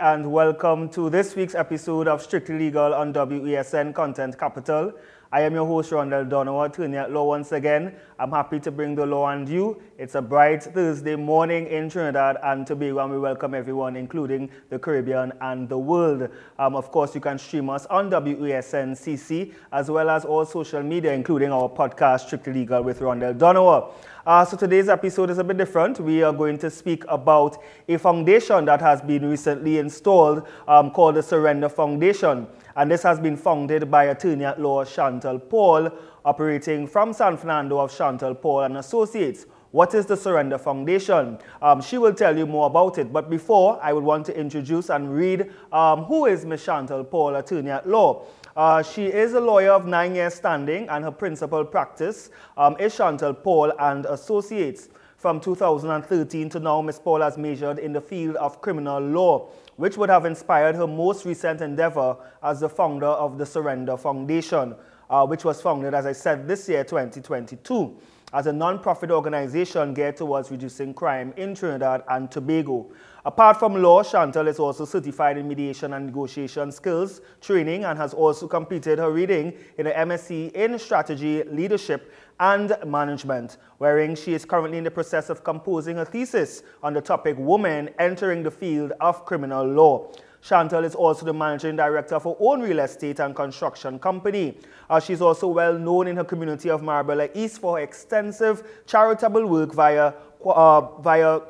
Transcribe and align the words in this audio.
And 0.00 0.30
welcome 0.30 0.88
to 0.90 1.08
this 1.08 1.36
week's 1.36 1.54
episode 1.54 2.08
of 2.08 2.20
Strictly 2.22 2.58
Legal 2.58 2.92
on 2.92 3.12
WESN 3.12 3.94
Content 3.94 4.38
Capital. 4.38 4.92
I 5.32 5.40
am 5.40 5.54
your 5.54 5.66
host, 5.66 5.90
Rondell 5.90 6.28
Donovan, 6.28 6.70
attorney 6.70 6.96
at 6.98 7.10
law 7.10 7.24
once 7.24 7.50
again. 7.50 7.96
I'm 8.16 8.30
happy 8.30 8.60
to 8.60 8.70
bring 8.70 8.94
the 8.94 9.04
law 9.04 9.28
and 9.30 9.48
you. 9.48 9.82
It's 9.98 10.14
a 10.14 10.22
bright 10.22 10.62
Thursday 10.62 11.16
morning 11.16 11.66
in 11.66 11.90
Trinidad 11.90 12.36
and 12.44 12.64
Tobago, 12.64 13.00
and 13.00 13.12
we 13.12 13.18
welcome 13.18 13.52
everyone, 13.52 13.96
including 13.96 14.48
the 14.70 14.78
Caribbean 14.78 15.32
and 15.40 15.68
the 15.68 15.76
world. 15.76 16.28
Um, 16.60 16.76
of 16.76 16.92
course, 16.92 17.12
you 17.16 17.20
can 17.20 17.40
stream 17.40 17.68
us 17.70 17.86
on 17.86 18.08
WESN 18.08 18.92
CC, 18.92 19.52
as 19.72 19.90
well 19.90 20.10
as 20.10 20.24
all 20.24 20.46
social 20.46 20.84
media, 20.84 21.12
including 21.12 21.50
our 21.50 21.68
podcast, 21.68 22.26
Strictly 22.26 22.52
Legal 22.52 22.84
with 22.84 23.00
Rondell 23.00 23.36
Donovan. 23.36 23.90
Uh, 24.24 24.44
so 24.44 24.56
today's 24.56 24.88
episode 24.88 25.30
is 25.30 25.38
a 25.38 25.44
bit 25.44 25.56
different. 25.56 25.98
We 25.98 26.22
are 26.22 26.32
going 26.32 26.58
to 26.58 26.70
speak 26.70 27.04
about 27.08 27.62
a 27.88 27.96
foundation 27.96 28.64
that 28.66 28.80
has 28.80 29.00
been 29.00 29.28
recently 29.28 29.78
installed 29.78 30.46
um, 30.68 30.92
called 30.92 31.16
the 31.16 31.22
Surrender 31.22 31.68
Foundation 31.68 32.46
and 32.76 32.90
this 32.90 33.02
has 33.02 33.18
been 33.18 33.36
founded 33.36 33.90
by 33.90 34.04
attorney 34.04 34.44
at 34.44 34.60
law 34.60 34.84
Chantal 34.84 35.38
Paul, 35.38 35.90
operating 36.24 36.86
from 36.86 37.12
San 37.12 37.36
Fernando 37.36 37.78
of 37.78 37.96
Chantal 37.96 38.34
Paul 38.34 38.64
and 38.64 38.76
Associates. 38.76 39.46
What 39.72 39.94
is 39.94 40.06
the 40.06 40.16
Surrender 40.16 40.58
Foundation? 40.58 41.38
Um, 41.60 41.82
she 41.82 41.98
will 41.98 42.14
tell 42.14 42.36
you 42.36 42.46
more 42.46 42.66
about 42.66 42.98
it. 42.98 43.12
But 43.12 43.28
before, 43.28 43.78
I 43.82 43.92
would 43.92 44.04
want 44.04 44.24
to 44.26 44.38
introduce 44.38 44.90
and 44.90 45.14
read 45.14 45.50
um, 45.72 46.04
who 46.04 46.26
is 46.26 46.44
Ms. 46.46 46.64
Chantal 46.64 47.04
Paul, 47.04 47.36
attorney 47.36 47.70
at 47.70 47.88
law. 47.88 48.24
Uh, 48.56 48.82
she 48.82 49.06
is 49.06 49.34
a 49.34 49.40
lawyer 49.40 49.72
of 49.72 49.86
nine 49.86 50.14
years 50.14 50.34
standing, 50.34 50.88
and 50.88 51.04
her 51.04 51.10
principal 51.10 51.64
practice 51.64 52.30
um, 52.56 52.76
is 52.78 52.96
Chantal 52.96 53.34
Paul 53.34 53.72
and 53.78 54.06
Associates. 54.06 54.88
From 55.16 55.40
2013 55.40 56.50
to 56.50 56.60
now, 56.60 56.82
Ms. 56.82 57.00
Paul 57.02 57.22
has 57.22 57.38
majored 57.38 57.78
in 57.78 57.92
the 57.94 58.00
field 58.00 58.36
of 58.36 58.60
criminal 58.60 59.00
law 59.00 59.48
which 59.76 59.96
would 59.96 60.10
have 60.10 60.24
inspired 60.24 60.74
her 60.74 60.86
most 60.86 61.24
recent 61.24 61.60
endeavor 61.60 62.16
as 62.42 62.60
the 62.60 62.68
founder 62.68 63.06
of 63.06 63.38
the 63.38 63.46
Surrender 63.46 63.96
Foundation, 63.96 64.74
uh, 65.08 65.26
which 65.26 65.44
was 65.44 65.60
founded, 65.60 65.94
as 65.94 66.06
I 66.06 66.12
said, 66.12 66.48
this 66.48 66.68
year, 66.68 66.82
2022, 66.82 67.96
as 68.32 68.46
a 68.46 68.52
non-profit 68.52 69.10
organization 69.10 69.94
geared 69.94 70.16
towards 70.16 70.50
reducing 70.50 70.92
crime 70.92 71.32
in 71.36 71.54
Trinidad 71.54 72.02
and 72.08 72.30
Tobago. 72.30 72.90
Apart 73.24 73.58
from 73.58 73.80
law, 73.82 74.02
Chantal 74.02 74.48
is 74.48 74.58
also 74.58 74.84
certified 74.84 75.36
in 75.36 75.48
mediation 75.48 75.92
and 75.92 76.06
negotiation 76.06 76.72
skills 76.72 77.20
training 77.40 77.84
and 77.84 77.98
has 77.98 78.14
also 78.14 78.46
completed 78.46 78.98
her 78.98 79.10
reading 79.10 79.52
in 79.78 79.86
an 79.86 80.08
MSc 80.08 80.52
in 80.52 80.78
strategy, 80.78 81.42
leadership, 81.44 82.12
and 82.40 82.76
management, 82.84 83.58
wherein 83.78 84.14
she 84.14 84.34
is 84.34 84.44
currently 84.44 84.78
in 84.78 84.84
the 84.84 84.90
process 84.90 85.30
of 85.30 85.44
composing 85.44 85.98
a 85.98 86.04
thesis 86.04 86.62
on 86.82 86.92
the 86.94 87.00
topic 87.00 87.36
Women 87.38 87.90
Entering 87.98 88.42
the 88.42 88.50
Field 88.50 88.92
of 89.00 89.24
Criminal 89.24 89.66
Law. 89.66 90.10
Chantal 90.42 90.84
is 90.84 90.94
also 90.94 91.26
the 91.26 91.32
managing 91.32 91.76
director 91.76 92.14
of 92.14 92.24
her 92.24 92.34
own 92.38 92.60
real 92.60 92.78
estate 92.78 93.18
and 93.18 93.34
construction 93.34 93.98
company. 93.98 94.56
Uh, 94.88 95.00
she's 95.00 95.20
also 95.20 95.48
well 95.48 95.76
known 95.76 96.06
in 96.06 96.16
her 96.16 96.24
community 96.24 96.70
of 96.70 96.82
Marabella 96.82 97.28
East 97.34 97.60
for 97.60 97.78
her 97.78 97.82
extensive 97.82 98.62
charitable 98.86 99.46
work 99.46 99.74
via, 99.74 100.12
uh, 100.44 100.80
via 101.00 101.40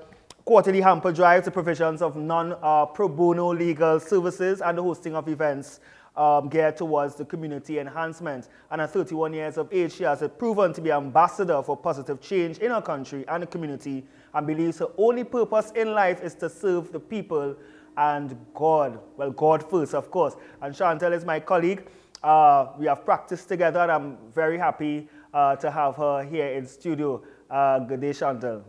quarterly 0.46 0.80
hamper 0.80 1.12
drives, 1.12 1.44
the 1.44 1.50
provisions 1.50 2.00
of 2.00 2.16
non 2.16 2.56
uh, 2.62 2.86
pro 2.86 3.08
bono 3.08 3.52
legal 3.52 4.00
services, 4.00 4.62
and 4.62 4.78
the 4.78 4.82
hosting 4.82 5.14
of 5.14 5.28
events 5.28 5.80
um, 6.16 6.48
geared 6.48 6.76
towards 6.76 7.14
the 7.14 7.24
community 7.24 7.78
enhancement. 7.78 8.48
And 8.70 8.80
at 8.80 8.90
31 8.92 9.34
years 9.34 9.58
of 9.58 9.72
age, 9.72 9.94
she 9.94 10.04
has 10.04 10.22
proven 10.38 10.72
to 10.72 10.80
be 10.80 10.90
ambassador 10.92 11.62
for 11.62 11.76
positive 11.76 12.20
change 12.20 12.58
in 12.58 12.70
her 12.70 12.82
country 12.82 13.24
and 13.28 13.42
the 13.42 13.46
community 13.46 14.04
and 14.34 14.46
believes 14.46 14.78
her 14.78 14.88
only 14.98 15.24
purpose 15.24 15.72
in 15.74 15.92
life 15.92 16.22
is 16.22 16.34
to 16.36 16.48
serve 16.48 16.92
the 16.92 17.00
people 17.00 17.56
and 17.96 18.36
God. 18.54 18.98
Well, 19.16 19.30
God 19.30 19.68
first, 19.68 19.94
of 19.94 20.10
course. 20.10 20.36
And 20.60 20.74
Chantal 20.74 21.12
is 21.12 21.24
my 21.24 21.40
colleague. 21.40 21.86
Uh, 22.22 22.68
we 22.78 22.86
have 22.86 23.04
practiced 23.04 23.48
together, 23.48 23.80
and 23.80 23.92
I'm 23.92 24.18
very 24.34 24.58
happy 24.58 25.08
uh, 25.32 25.56
to 25.56 25.70
have 25.70 25.96
her 25.96 26.24
here 26.24 26.48
in 26.48 26.66
studio. 26.66 27.22
Uh, 27.50 27.78
good 27.80 28.00
day, 28.00 28.12
Chantal. 28.12 28.64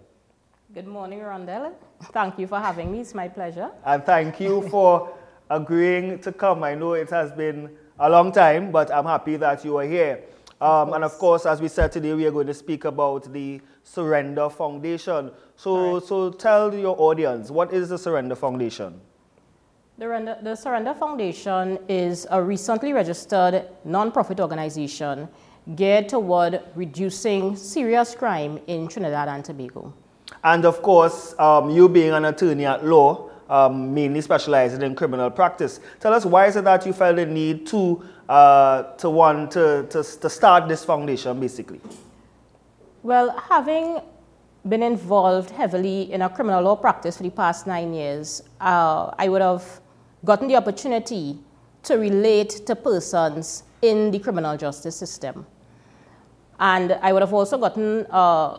Good 0.73 0.87
morning, 0.87 1.19
Rondell. 1.19 1.73
Thank 2.11 2.37
you 2.39 2.45
for 2.47 2.59
having 2.59 2.91
me. 2.91 2.99
It's 2.99 3.13
my 3.13 3.27
pleasure. 3.29 3.71
And 3.85 4.05
thank 4.05 4.39
you 4.39 4.67
for 4.69 5.16
agreeing 5.49 6.19
to 6.19 6.31
come. 6.31 6.63
I 6.63 6.75
know 6.75 6.93
it 6.93 7.09
has 7.09 7.31
been 7.31 7.69
a 7.99 8.09
long 8.09 8.31
time, 8.31 8.71
but 8.71 8.91
I'm 8.93 9.05
happy 9.05 9.37
that 9.37 9.63
you 9.65 9.77
are 9.77 9.85
here. 9.85 10.23
Um, 10.59 10.89
of 10.89 10.93
and 10.93 11.03
of 11.03 11.13
course, 11.19 11.45
as 11.45 11.61
we 11.61 11.67
said 11.67 11.91
today, 11.91 12.13
we 12.13 12.25
are 12.25 12.31
going 12.31 12.47
to 12.47 12.53
speak 12.53 12.85
about 12.85 13.31
the 13.31 13.61
Surrender 13.83 14.49
Foundation. 14.49 15.31
So, 15.55 15.93
right. 15.93 16.03
so 16.03 16.31
tell 16.31 16.73
your 16.73 16.99
audience, 16.99 17.51
what 17.51 17.71
is 17.71 17.89
the 17.89 17.97
Surrender 17.97 18.35
Foundation? 18.35 18.99
The, 19.99 20.37
the 20.43 20.55
Surrender 20.55 20.93
Foundation 20.93 21.79
is 21.87 22.27
a 22.29 22.41
recently 22.41 22.93
registered 22.93 23.67
non-profit 23.83 24.39
organization 24.39 25.27
geared 25.75 26.07
toward 26.09 26.61
reducing 26.75 27.55
serious 27.55 28.15
crime 28.15 28.59
in 28.67 28.87
Trinidad 28.87 29.27
and 29.27 29.43
Tobago. 29.43 29.93
And 30.43 30.65
of 30.65 30.81
course, 30.81 31.35
um, 31.39 31.69
you 31.69 31.89
being 31.89 32.11
an 32.13 32.25
attorney 32.25 32.65
at 32.65 32.85
law, 32.85 33.26
um, 33.49 33.93
mainly 33.93 34.21
specializing 34.21 34.81
in 34.81 34.95
criminal 34.95 35.29
practice. 35.29 35.79
Tell 35.99 36.13
us 36.13 36.25
why 36.25 36.47
is 36.47 36.55
it 36.55 36.63
that 36.63 36.85
you 36.85 36.93
felt 36.93 37.15
the 37.15 37.25
need 37.25 37.67
to 37.67 38.03
uh, 38.29 38.83
to 38.95 39.09
want 39.09 39.51
to, 39.51 39.85
to, 39.89 40.03
to 40.03 40.29
start 40.29 40.67
this 40.67 40.83
foundation, 40.83 41.39
basically? 41.39 41.79
Well, 43.03 43.37
having 43.49 44.01
been 44.67 44.83
involved 44.83 45.49
heavily 45.51 46.11
in 46.11 46.21
a 46.21 46.29
criminal 46.29 46.61
law 46.61 46.75
practice 46.75 47.17
for 47.17 47.23
the 47.23 47.29
past 47.29 47.67
nine 47.67 47.93
years, 47.93 48.43
uh, 48.59 49.11
I 49.17 49.29
would 49.29 49.41
have 49.41 49.79
gotten 50.25 50.47
the 50.47 50.57
opportunity 50.57 51.39
to 51.83 51.95
relate 51.95 52.49
to 52.65 52.75
persons 52.75 53.63
in 53.81 54.11
the 54.11 54.19
criminal 54.19 54.57
justice 54.57 54.95
system. 54.95 55.45
And 56.59 56.93
I 57.01 57.13
would 57.13 57.21
have 57.21 57.33
also 57.33 57.57
gotten 57.57 58.05
uh, 58.09 58.57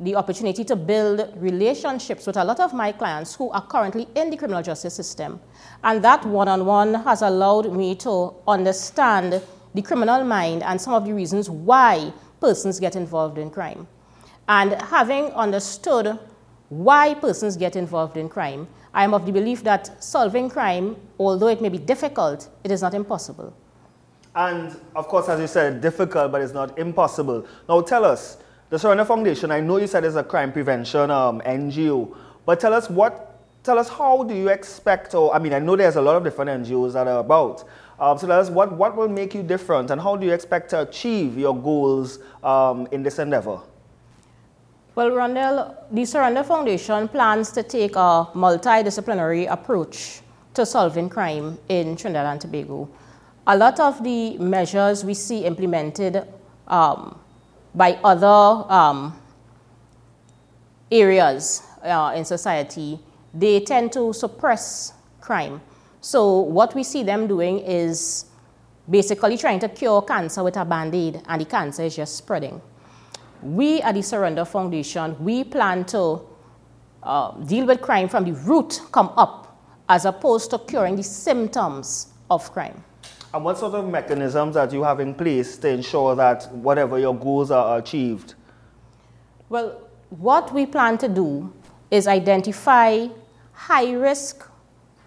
the 0.00 0.16
opportunity 0.16 0.64
to 0.64 0.74
build 0.74 1.30
relationships 1.36 2.26
with 2.26 2.38
a 2.38 2.44
lot 2.44 2.58
of 2.58 2.72
my 2.72 2.90
clients 2.90 3.34
who 3.34 3.50
are 3.50 3.64
currently 3.66 4.08
in 4.14 4.30
the 4.30 4.36
criminal 4.36 4.62
justice 4.62 4.94
system. 4.94 5.38
And 5.84 6.02
that 6.02 6.24
one 6.24 6.48
on 6.48 6.64
one 6.64 6.94
has 6.94 7.20
allowed 7.20 7.72
me 7.72 7.94
to 7.96 8.34
understand 8.48 9.42
the 9.74 9.82
criminal 9.82 10.24
mind 10.24 10.62
and 10.62 10.80
some 10.80 10.94
of 10.94 11.04
the 11.04 11.12
reasons 11.12 11.50
why 11.50 12.12
persons 12.40 12.80
get 12.80 12.96
involved 12.96 13.36
in 13.36 13.50
crime. 13.50 13.86
And 14.48 14.72
having 14.82 15.26
understood 15.32 16.18
why 16.70 17.14
persons 17.14 17.56
get 17.58 17.76
involved 17.76 18.16
in 18.16 18.28
crime, 18.28 18.68
I 18.94 19.04
am 19.04 19.12
of 19.12 19.26
the 19.26 19.32
belief 19.32 19.62
that 19.64 20.02
solving 20.02 20.48
crime, 20.48 20.96
although 21.18 21.48
it 21.48 21.60
may 21.60 21.68
be 21.68 21.78
difficult, 21.78 22.48
it 22.64 22.70
is 22.70 22.80
not 22.80 22.94
impossible. 22.94 23.54
And 24.34 24.80
of 24.96 25.08
course, 25.08 25.28
as 25.28 25.40
you 25.40 25.46
said, 25.46 25.80
difficult, 25.80 26.32
but 26.32 26.40
it's 26.40 26.54
not 26.54 26.78
impossible. 26.78 27.46
Now 27.68 27.82
tell 27.82 28.04
us, 28.04 28.38
the 28.70 28.78
Surrender 28.78 29.04
Foundation, 29.04 29.50
I 29.50 29.60
know 29.60 29.78
you 29.78 29.88
said 29.88 30.04
it's 30.04 30.14
a 30.14 30.22
crime 30.22 30.52
prevention 30.52 31.10
um, 31.10 31.40
NGO, 31.40 32.16
but 32.46 32.60
tell 32.60 32.72
us 32.72 32.88
what, 32.88 33.36
tell 33.64 33.78
us 33.78 33.88
how 33.88 34.22
do 34.22 34.32
you 34.32 34.48
expect, 34.48 35.12
or 35.14 35.34
I 35.34 35.40
mean, 35.40 35.52
I 35.52 35.58
know 35.58 35.74
there's 35.74 35.96
a 35.96 36.00
lot 36.00 36.14
of 36.16 36.22
different 36.22 36.64
NGOs 36.64 36.92
that 36.92 37.08
are 37.08 37.18
about. 37.18 37.64
Um, 37.98 38.16
so 38.16 38.28
tell 38.28 38.40
us 38.40 38.48
what, 38.48 38.72
what 38.72 38.96
will 38.96 39.08
make 39.08 39.34
you 39.34 39.42
different 39.42 39.90
and 39.90 40.00
how 40.00 40.16
do 40.16 40.24
you 40.24 40.32
expect 40.32 40.70
to 40.70 40.82
achieve 40.82 41.36
your 41.36 41.54
goals 41.54 42.20
um, 42.44 42.86
in 42.92 43.02
this 43.02 43.18
endeavor? 43.18 43.60
Well, 44.94 45.10
Rondell, 45.10 45.74
the 45.90 46.04
Surrender 46.04 46.44
Foundation 46.44 47.08
plans 47.08 47.50
to 47.52 47.64
take 47.64 47.96
a 47.96 48.28
multidisciplinary 48.34 49.50
approach 49.50 50.20
to 50.54 50.64
solving 50.64 51.08
crime 51.08 51.58
in 51.68 51.96
Trinidad 51.96 52.26
and 52.26 52.40
Tobago. 52.40 52.88
A 53.46 53.56
lot 53.56 53.80
of 53.80 54.02
the 54.04 54.38
measures 54.38 55.04
we 55.04 55.14
see 55.14 55.44
implemented 55.44 56.24
um, 56.68 57.18
by 57.74 57.98
other 58.04 58.72
um, 58.72 59.20
areas 60.90 61.62
uh, 61.82 62.12
in 62.16 62.24
society, 62.24 62.98
they 63.32 63.60
tend 63.60 63.92
to 63.92 64.12
suppress 64.12 64.92
crime. 65.20 65.60
So, 66.00 66.40
what 66.40 66.74
we 66.74 66.82
see 66.82 67.02
them 67.02 67.26
doing 67.26 67.60
is 67.60 68.26
basically 68.88 69.36
trying 69.36 69.60
to 69.60 69.68
cure 69.68 70.02
cancer 70.02 70.42
with 70.42 70.56
a 70.56 70.64
band 70.64 70.94
aid, 70.94 71.22
and 71.28 71.40
the 71.40 71.44
cancer 71.44 71.84
is 71.84 71.94
just 71.94 72.16
spreading. 72.16 72.60
We 73.42 73.80
at 73.82 73.94
the 73.94 74.02
Surrender 74.02 74.44
Foundation, 74.44 75.16
we 75.22 75.44
plan 75.44 75.84
to 75.86 76.22
uh, 77.02 77.32
deal 77.32 77.66
with 77.66 77.80
crime 77.80 78.08
from 78.08 78.24
the 78.24 78.32
root, 78.32 78.80
come 78.92 79.12
up, 79.16 79.58
as 79.88 80.04
opposed 80.04 80.50
to 80.50 80.58
curing 80.58 80.96
the 80.96 81.02
symptoms 81.02 82.08
of 82.30 82.52
crime. 82.52 82.82
And 83.32 83.44
what 83.44 83.58
sort 83.58 83.74
of 83.74 83.88
mechanisms 83.88 84.54
that 84.54 84.72
you 84.72 84.82
have 84.82 84.98
in 85.00 85.14
place 85.14 85.56
to 85.58 85.68
ensure 85.68 86.16
that 86.16 86.52
whatever 86.52 86.98
your 86.98 87.14
goals 87.14 87.50
are 87.50 87.78
achieved? 87.78 88.34
Well, 89.48 89.80
what 90.10 90.52
we 90.52 90.66
plan 90.66 90.98
to 90.98 91.08
do 91.08 91.52
is 91.90 92.08
identify 92.08 93.06
high 93.52 93.92
risk 93.92 94.48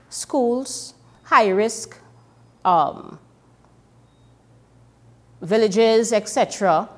schools, 0.10 0.94
high 1.24 1.50
risk 1.50 2.00
um, 2.64 3.20
villages, 5.42 6.14
etc., 6.14 6.90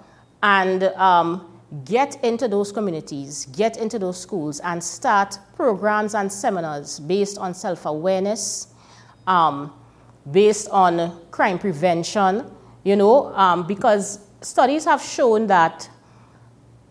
and 0.44 0.84
um, 0.84 1.60
get 1.86 2.24
into 2.24 2.48
those 2.48 2.72
communities, 2.72 3.46
get 3.46 3.78
into 3.78 3.98
those 3.98 4.20
schools, 4.20 4.60
and 4.60 4.84
start 4.84 5.40
programs 5.56 6.14
and 6.14 6.32
seminars 6.32 7.00
based 7.00 7.38
on 7.40 7.54
self 7.54 7.86
awareness, 7.86 8.68
um, 9.26 9.74
based 10.32 10.70
on 10.70 11.22
crime 11.32 11.60
prevention, 11.60 12.50
you 12.84 12.96
know, 12.96 13.34
um, 13.36 13.66
because 13.68 14.20
studies 14.42 14.86
have 14.86 15.02
shown 15.02 15.48
that 15.48 15.90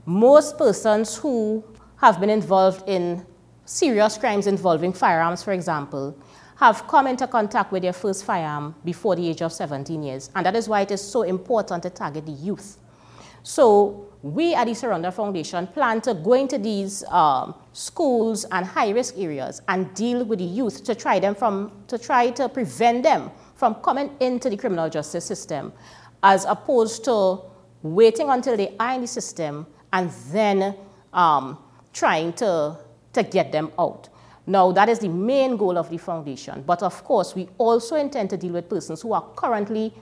most 0.06 0.58
persons 0.58 1.16
who 1.16 1.64
have 1.96 2.20
been 2.20 2.30
involved 2.30 2.88
in 2.88 3.24
serious 3.64 4.18
crimes 4.18 4.46
involving 4.46 4.92
firearms, 4.92 5.42
for 5.42 5.52
example, 5.52 6.16
have 6.56 6.86
come 6.86 7.06
into 7.06 7.26
contact 7.26 7.72
with 7.72 7.82
their 7.82 7.92
first 7.92 8.24
firearm 8.24 8.74
before 8.84 9.16
the 9.16 9.28
age 9.28 9.42
of 9.42 9.52
17 9.52 10.02
years. 10.02 10.30
And 10.34 10.46
that 10.46 10.54
is 10.54 10.68
why 10.68 10.82
it 10.82 10.90
is 10.90 11.00
so 11.00 11.22
important 11.22 11.82
to 11.84 11.90
target 11.90 12.26
the 12.26 12.32
youth. 12.32 12.78
So 13.44 14.08
we 14.22 14.54
at 14.54 14.66
the 14.66 14.74
Surrender 14.74 15.10
Foundation 15.10 15.66
plan 15.66 16.00
to 16.00 16.14
go 16.14 16.32
into 16.32 16.56
these 16.56 17.04
um, 17.04 17.54
schools 17.74 18.46
and 18.50 18.64
high-risk 18.64 19.18
areas 19.18 19.60
and 19.68 19.92
deal 19.94 20.24
with 20.24 20.38
the 20.38 20.46
youth 20.46 20.82
to 20.84 20.94
try 20.94 21.18
them 21.18 21.34
from 21.34 21.70
to 21.88 21.98
try 21.98 22.30
to 22.30 22.48
prevent 22.48 23.02
them 23.02 23.30
from 23.54 23.74
coming 23.76 24.10
into 24.20 24.48
the 24.48 24.56
criminal 24.56 24.88
justice 24.88 25.26
system, 25.26 25.74
as 26.22 26.46
opposed 26.46 27.04
to 27.04 27.40
waiting 27.82 28.30
until 28.30 28.56
they 28.56 28.74
are 28.80 28.94
in 28.94 29.02
the 29.02 29.06
system 29.06 29.66
and 29.92 30.10
then 30.32 30.74
um, 31.12 31.58
trying 31.92 32.32
to, 32.32 32.78
to 33.12 33.22
get 33.22 33.52
them 33.52 33.70
out. 33.78 34.08
Now, 34.46 34.72
that 34.72 34.88
is 34.88 35.00
the 35.00 35.08
main 35.08 35.58
goal 35.58 35.76
of 35.76 35.90
the 35.90 35.98
foundation. 35.98 36.64
But 36.66 36.82
of 36.82 37.04
course, 37.04 37.34
we 37.34 37.48
also 37.58 37.96
intend 37.96 38.30
to 38.30 38.38
deal 38.38 38.54
with 38.54 38.70
persons 38.70 39.02
who 39.02 39.12
are 39.12 39.24
currently 39.36 39.92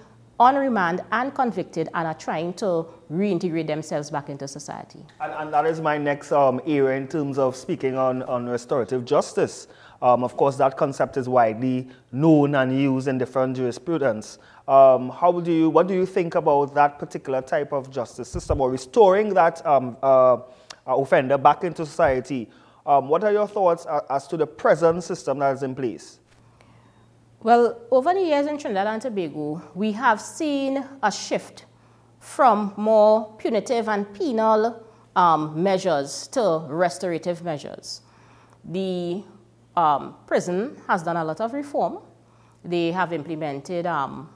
on 0.40 0.56
remand 0.56 1.02
and 1.12 1.34
convicted 1.34 1.88
and 1.94 2.06
are 2.06 2.14
trying 2.14 2.52
to 2.54 2.86
reintegrate 3.10 3.66
themselves 3.66 4.10
back 4.10 4.28
into 4.28 4.48
society. 4.48 5.00
And, 5.20 5.32
and 5.32 5.54
that 5.54 5.66
is 5.66 5.80
my 5.80 5.98
next 5.98 6.32
um, 6.32 6.60
area 6.66 6.96
in 6.96 7.06
terms 7.06 7.38
of 7.38 7.54
speaking 7.54 7.96
on, 7.96 8.22
on 8.24 8.48
restorative 8.48 9.04
justice. 9.04 9.68
Um, 10.00 10.24
of 10.24 10.36
course, 10.36 10.56
that 10.56 10.76
concept 10.76 11.16
is 11.16 11.28
widely 11.28 11.88
known 12.10 12.54
and 12.56 12.76
used 12.76 13.06
in 13.06 13.18
different 13.18 13.56
jurisprudence. 13.56 14.38
Um, 14.66 15.10
how 15.10 15.40
do 15.40 15.52
you, 15.52 15.70
what 15.70 15.86
do 15.86 15.94
you 15.94 16.06
think 16.06 16.34
about 16.34 16.74
that 16.74 16.98
particular 16.98 17.40
type 17.40 17.72
of 17.72 17.90
justice 17.90 18.28
system 18.28 18.60
or 18.60 18.70
restoring 18.70 19.34
that 19.34 19.64
um, 19.64 19.96
uh, 20.02 20.38
offender 20.86 21.38
back 21.38 21.62
into 21.62 21.86
society 21.86 22.48
um, 22.84 23.08
what 23.08 23.22
are 23.22 23.32
your 23.32 23.46
thoughts 23.46 23.86
as 24.10 24.26
to 24.28 24.36
the 24.36 24.46
present 24.46 25.04
system 25.04 25.38
that 25.38 25.54
is 25.54 25.62
in 25.62 25.74
place? 25.74 26.18
Well, 27.44 27.80
over 27.90 28.14
the 28.14 28.20
years 28.20 28.46
in 28.46 28.56
Trinidad 28.56 28.86
and 28.86 29.02
Tobago, 29.02 29.60
we 29.74 29.90
have 29.92 30.20
seen 30.20 30.84
a 31.02 31.10
shift 31.10 31.64
from 32.20 32.72
more 32.76 33.34
punitive 33.36 33.88
and 33.88 34.14
penal 34.14 34.80
um, 35.16 35.60
measures 35.60 36.28
to 36.28 36.64
restorative 36.68 37.42
measures. 37.42 38.02
The 38.64 39.24
um, 39.76 40.14
prison 40.24 40.80
has 40.86 41.02
done 41.02 41.16
a 41.16 41.24
lot 41.24 41.40
of 41.40 41.52
reform. 41.52 41.98
They 42.64 42.92
have 42.92 43.12
implemented 43.12 43.86
um, 43.86 44.30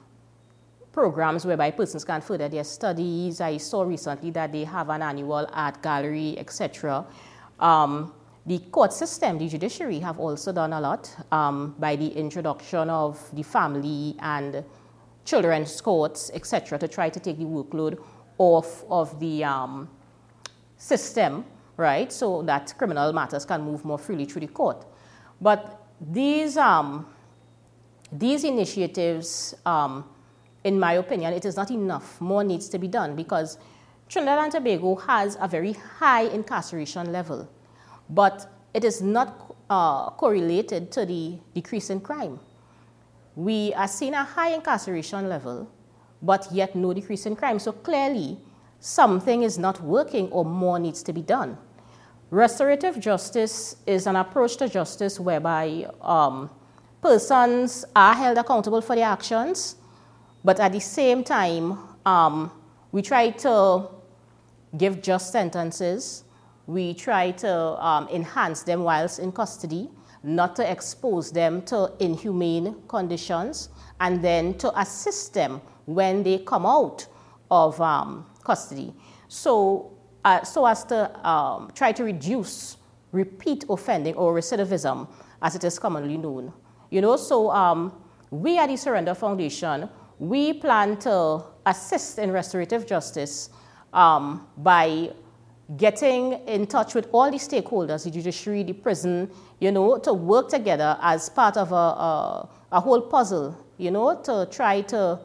programs 0.91 1.45
whereby 1.45 1.71
persons 1.71 2.03
can 2.03 2.19
further 2.19 2.49
their 2.49 2.65
studies. 2.65 3.39
I 3.39 3.55
saw 3.55 3.83
recently 3.83 4.31
that 4.31 4.51
they 4.51 4.65
have 4.65 4.89
an 4.89 5.01
annual 5.01 5.47
art 5.53 5.81
gallery, 5.81 6.37
etc. 6.37 7.05
Um, 7.57 8.13
the 8.47 8.59
court 8.59 8.93
system, 8.93 9.37
the 9.37 9.47
judiciary, 9.49 9.99
have 9.99 10.19
also 10.19 10.53
done 10.53 10.71
a 10.71 10.79
lot 10.79 11.13
um, 11.33 11.75
by 11.77 11.97
the 11.97 12.07
introduction 12.07 12.89
of 12.89 13.19
the 13.35 13.43
family 13.43 14.15
and 14.19 14.63
children's 15.25 15.81
courts, 15.81 16.31
etc., 16.33 16.79
to 16.79 16.87
try 16.87 17.09
to 17.09 17.19
take 17.19 17.37
the 17.37 17.43
workload 17.43 18.01
off 18.37 18.85
of 18.89 19.19
the 19.19 19.43
um, 19.43 19.89
system, 20.77 21.43
right, 21.75 22.09
so 22.13 22.41
that 22.43 22.73
criminal 22.77 23.11
matters 23.11 23.43
can 23.43 23.61
move 23.63 23.83
more 23.83 23.97
freely 23.97 24.23
through 24.23 24.39
the 24.39 24.47
court. 24.47 24.85
But 25.41 25.85
these, 25.99 26.55
um, 26.55 27.05
these 28.09 28.45
initiatives, 28.45 29.55
um, 29.65 30.05
in 30.63 30.79
my 30.79 30.93
opinion, 30.93 31.33
it 31.33 31.43
is 31.43 31.57
not 31.57 31.69
enough. 31.69 32.21
More 32.21 32.45
needs 32.45 32.69
to 32.69 32.79
be 32.79 32.87
done 32.87 33.13
because 33.13 33.57
Trinidad 34.07 34.39
and 34.39 34.51
Tobago 34.53 34.95
has 34.95 35.37
a 35.41 35.49
very 35.49 35.73
high 35.73 36.21
incarceration 36.21 37.11
level 37.11 37.49
but 38.09 38.49
it 38.73 38.83
is 38.83 39.01
not 39.01 39.55
uh, 39.69 40.09
correlated 40.11 40.91
to 40.91 41.05
the 41.05 41.37
decrease 41.53 41.89
in 41.89 41.99
crime. 41.99 42.39
We 43.35 43.73
are 43.73 43.87
seeing 43.87 44.13
a 44.13 44.23
high 44.23 44.49
incarceration 44.49 45.29
level, 45.29 45.69
but 46.21 46.47
yet 46.51 46.75
no 46.75 46.93
decrease 46.93 47.25
in 47.25 47.35
crime. 47.35 47.59
So 47.59 47.71
clearly, 47.71 48.37
something 48.79 49.43
is 49.43 49.57
not 49.57 49.81
working 49.81 50.29
or 50.31 50.45
more 50.45 50.79
needs 50.79 51.03
to 51.03 51.13
be 51.13 51.21
done. 51.21 51.57
Restorative 52.29 52.99
justice 52.99 53.77
is 53.85 54.05
an 54.05 54.15
approach 54.15 54.57
to 54.57 54.67
justice 54.67 55.19
whereby 55.19 55.87
um, 56.01 56.49
persons 57.01 57.85
are 57.95 58.13
held 58.13 58.37
accountable 58.37 58.81
for 58.81 58.95
their 58.95 59.07
actions, 59.07 59.75
but 60.43 60.59
at 60.59 60.71
the 60.71 60.79
same 60.79 61.23
time, 61.23 61.77
um, 62.05 62.51
we 62.91 63.01
try 63.01 63.29
to 63.29 63.87
give 64.77 65.01
just 65.01 65.31
sentences 65.31 66.23
we 66.67 66.93
try 66.93 67.31
to 67.31 67.51
um, 67.83 68.07
enhance 68.09 68.63
them 68.63 68.83
whilst 68.83 69.19
in 69.19 69.31
custody, 69.31 69.89
not 70.23 70.55
to 70.57 70.69
expose 70.69 71.31
them 71.31 71.61
to 71.63 71.91
inhumane 71.99 72.75
conditions, 72.87 73.69
and 73.99 74.23
then 74.23 74.53
to 74.55 74.79
assist 74.79 75.33
them 75.33 75.61
when 75.85 76.21
they 76.23 76.39
come 76.39 76.65
out 76.65 77.07
of 77.49 77.79
um, 77.81 78.25
custody. 78.43 78.93
So, 79.29 79.97
uh, 80.25 80.43
so 80.43 80.65
as 80.65 80.83
to 80.85 81.27
um, 81.27 81.71
try 81.73 81.93
to 81.93 82.03
reduce 82.03 82.77
repeat 83.11 83.63
offending 83.69 84.15
or 84.15 84.33
recidivism, 84.33 85.07
as 85.41 85.55
it 85.55 85.63
is 85.63 85.79
commonly 85.79 86.17
known. 86.17 86.51
You 86.89 87.01
know, 87.01 87.15
so 87.15 87.49
um, 87.51 87.93
we 88.29 88.57
at 88.57 88.67
the 88.67 88.75
Surrender 88.75 89.15
Foundation, 89.15 89.89
we 90.19 90.53
plan 90.53 90.97
to 90.97 91.43
assist 91.65 92.19
in 92.19 92.31
restorative 92.31 92.85
justice 92.85 93.49
um, 93.93 94.47
by 94.57 95.11
getting 95.75 96.33
in 96.47 96.65
touch 96.65 96.95
with 96.95 97.07
all 97.11 97.29
the 97.29 97.37
stakeholders, 97.37 98.05
the 98.05 98.11
judiciary, 98.11 98.63
the 98.63 98.73
prison, 98.73 99.29
you 99.59 99.71
know, 99.71 99.97
to 99.97 100.13
work 100.13 100.47
together 100.47 100.97
as 101.01 101.27
part 101.29 101.57
of 101.57 101.71
a, 101.73 101.75
a, 101.75 102.49
a 102.71 102.79
whole 102.79 103.01
puzzle, 103.01 103.57
you 103.77 103.91
know, 103.91 104.19
to 104.21 104.47
try 104.49 104.81
to 104.81 105.19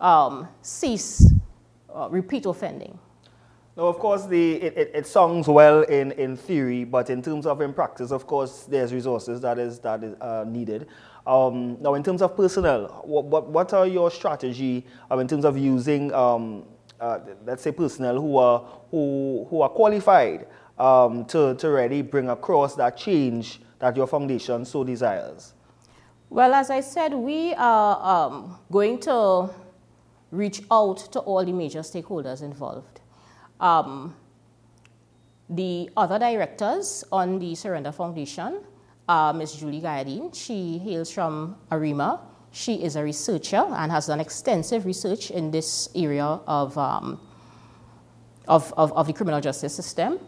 um, 0.00 0.48
cease 0.60 1.32
uh, 1.94 2.08
repeat 2.10 2.46
offending. 2.46 2.98
Now, 3.76 3.84
of 3.84 3.98
course, 3.98 4.24
the, 4.24 4.54
it, 4.54 4.76
it, 4.76 4.90
it, 4.94 5.06
sounds 5.06 5.48
well 5.48 5.82
in, 5.82 6.12
in 6.12 6.34
theory, 6.34 6.84
but 6.84 7.10
in 7.10 7.20
terms 7.20 7.44
of 7.44 7.60
in 7.60 7.74
practice, 7.74 8.10
of 8.10 8.26
course, 8.26 8.62
there's 8.62 8.92
resources 8.92 9.40
that 9.42 9.58
is, 9.58 9.78
that 9.80 10.02
is 10.02 10.18
uh, 10.20 10.44
needed. 10.48 10.88
Um, 11.26 11.76
now, 11.82 11.92
in 11.94 12.02
terms 12.02 12.22
of 12.22 12.34
personnel, 12.36 13.02
what, 13.04 13.26
what, 13.26 13.48
what 13.48 13.74
are 13.74 13.86
your 13.86 14.10
strategy 14.10 14.86
uh, 15.10 15.18
in 15.18 15.28
terms 15.28 15.44
of 15.44 15.58
using 15.58 16.10
um, 16.14 16.64
uh, 17.00 17.18
let's 17.44 17.62
say 17.62 17.72
personnel 17.72 18.20
who 18.20 18.36
are, 18.36 18.64
who, 18.90 19.46
who 19.50 19.60
are 19.62 19.68
qualified 19.68 20.46
um, 20.78 21.24
to, 21.26 21.54
to 21.56 21.68
really 21.68 22.02
bring 22.02 22.28
across 22.28 22.74
that 22.76 22.96
change 22.96 23.60
that 23.78 23.96
your 23.96 24.06
foundation 24.06 24.64
so 24.64 24.84
desires? 24.84 25.54
Well, 26.30 26.54
as 26.54 26.70
I 26.70 26.80
said, 26.80 27.14
we 27.14 27.54
are 27.54 28.26
um, 28.28 28.58
going 28.70 28.98
to 29.00 29.50
reach 30.30 30.62
out 30.70 30.98
to 31.12 31.20
all 31.20 31.44
the 31.44 31.52
major 31.52 31.80
stakeholders 31.80 32.42
involved. 32.42 33.00
Um, 33.60 34.14
the 35.48 35.88
other 35.96 36.18
directors 36.18 37.04
on 37.12 37.38
the 37.38 37.54
Surrender 37.54 37.92
Foundation, 37.92 38.60
uh, 39.08 39.32
Ms. 39.32 39.54
Julie 39.54 39.80
Gayadine, 39.80 40.34
she 40.34 40.78
hails 40.78 41.12
from 41.12 41.56
ARIMA, 41.70 42.20
she 42.56 42.82
is 42.82 42.96
a 42.96 43.04
researcher 43.04 43.62
and 43.76 43.92
has 43.92 44.06
done 44.06 44.18
extensive 44.18 44.86
research 44.86 45.30
in 45.30 45.50
this 45.50 45.90
area 45.94 46.24
of, 46.24 46.76
um, 46.78 47.20
of, 48.48 48.72
of, 48.78 48.90
of, 48.94 49.06
the 49.06 49.12
criminal 49.12 49.42
justice 49.42 49.74
system. 49.74 50.18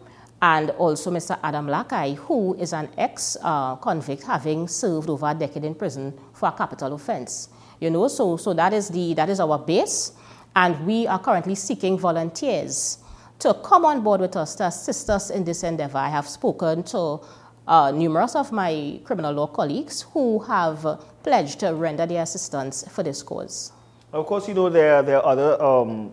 And 0.43 0.69
also 0.73 1.11
Mr. 1.11 1.39
Adam 1.43 1.67
Lakai, 1.69 2.17
who 2.17 2.55
is 2.57 2.75
an 2.75 2.91
ex-convict 2.99 4.25
having 4.25 4.69
served 4.69 5.09
over 5.09 5.27
a 5.27 5.35
decade 5.35 5.65
in 5.65 5.75
prison 5.75 6.13
for 6.35 6.51
a 6.51 6.53
capital 6.53 6.93
offense. 6.93 7.49
You 7.81 7.89
know, 7.89 8.09
so, 8.09 8.37
so 8.37 8.53
that, 8.53 8.75
is 8.75 8.91
the, 8.91 9.15
that 9.15 9.31
is 9.31 9.41
our 9.41 9.59
base. 9.59 10.13
And 10.55 10.87
we 10.87 11.07
are 11.07 11.19
currently 11.19 11.55
seeking 11.55 11.99
volunteers 11.99 12.99
to 13.39 13.55
come 13.55 13.87
on 13.87 14.03
board 14.03 14.21
with 14.21 14.37
us 14.37 14.55
to 14.57 14.67
assist 14.67 15.09
us 15.09 15.31
in 15.31 15.45
this 15.45 15.63
endeavor. 15.63 15.97
I 15.97 16.11
have 16.11 16.29
spoken 16.29 16.83
to 16.85 17.21
uh, 17.67 17.91
numerous 17.91 18.35
of 18.35 18.53
my 18.53 19.01
criminal 19.05 19.33
law 19.33 19.47
colleagues 19.47 20.03
who 20.13 20.41
have 20.41 20.85
pledged 21.29 21.61
to 21.61 21.75
render 21.75 22.07
their 22.07 22.23
assistance 22.23 22.85
for 22.89 23.03
this 23.03 23.23
cause. 23.23 23.71
Of 24.15 24.25
course, 24.25 24.49
you 24.49 24.55
know 24.55 24.71
there, 24.71 25.03
there 25.03 25.19
are 25.19 25.27
other 25.27 25.63
um, 25.63 26.11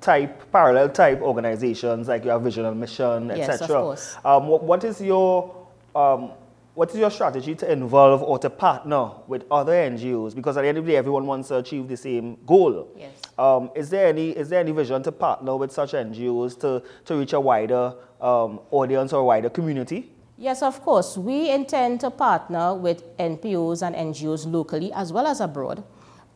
type, 0.00 0.50
parallel 0.50 0.88
type 0.88 1.20
organizations 1.22 2.08
like 2.08 2.24
your 2.24 2.40
Vision 2.40 2.64
and 2.64 2.80
Mission, 2.80 3.30
etc. 3.30 3.46
Yes, 3.46 3.60
of 3.60 3.68
course. 3.68 4.16
Um, 4.24 4.48
what, 4.48 4.64
what 4.64 4.82
is 4.82 5.00
your 5.00 5.68
um, 5.94 6.32
what 6.74 6.90
is 6.90 6.96
your 6.96 7.12
strategy 7.12 7.54
to 7.54 7.72
involve 7.72 8.22
or 8.24 8.40
to 8.40 8.50
partner 8.50 9.12
with 9.28 9.44
other 9.52 9.72
NGOs? 9.72 10.34
Because 10.34 10.56
at 10.56 10.62
the 10.62 10.68
end 10.68 10.78
of 10.78 10.84
the 10.84 10.92
day, 10.92 10.96
everyone 10.98 11.26
wants 11.26 11.48
to 11.48 11.58
achieve 11.58 11.86
the 11.86 11.96
same 11.96 12.36
goal. 12.44 12.88
Yes. 12.98 13.12
Um, 13.38 13.70
is 13.76 13.88
there 13.88 14.08
any 14.08 14.30
is 14.30 14.48
there 14.48 14.58
any 14.58 14.72
vision 14.72 15.00
to 15.04 15.12
partner 15.12 15.56
with 15.56 15.70
such 15.70 15.92
NGOs 15.92 16.58
to, 16.60 16.82
to 17.04 17.16
reach 17.16 17.34
a 17.34 17.40
wider 17.40 17.94
um, 18.20 18.60
audience 18.72 19.12
or 19.12 19.24
wider 19.24 19.48
community? 19.48 20.10
Yes, 20.38 20.62
of 20.62 20.82
course. 20.82 21.16
We 21.16 21.50
intend 21.50 22.00
to 22.00 22.10
partner 22.10 22.74
with 22.74 23.16
NPOs 23.16 23.80
and 23.80 23.96
NGOs 23.96 24.50
locally 24.50 24.92
as 24.92 25.10
well 25.10 25.26
as 25.26 25.40
abroad, 25.40 25.82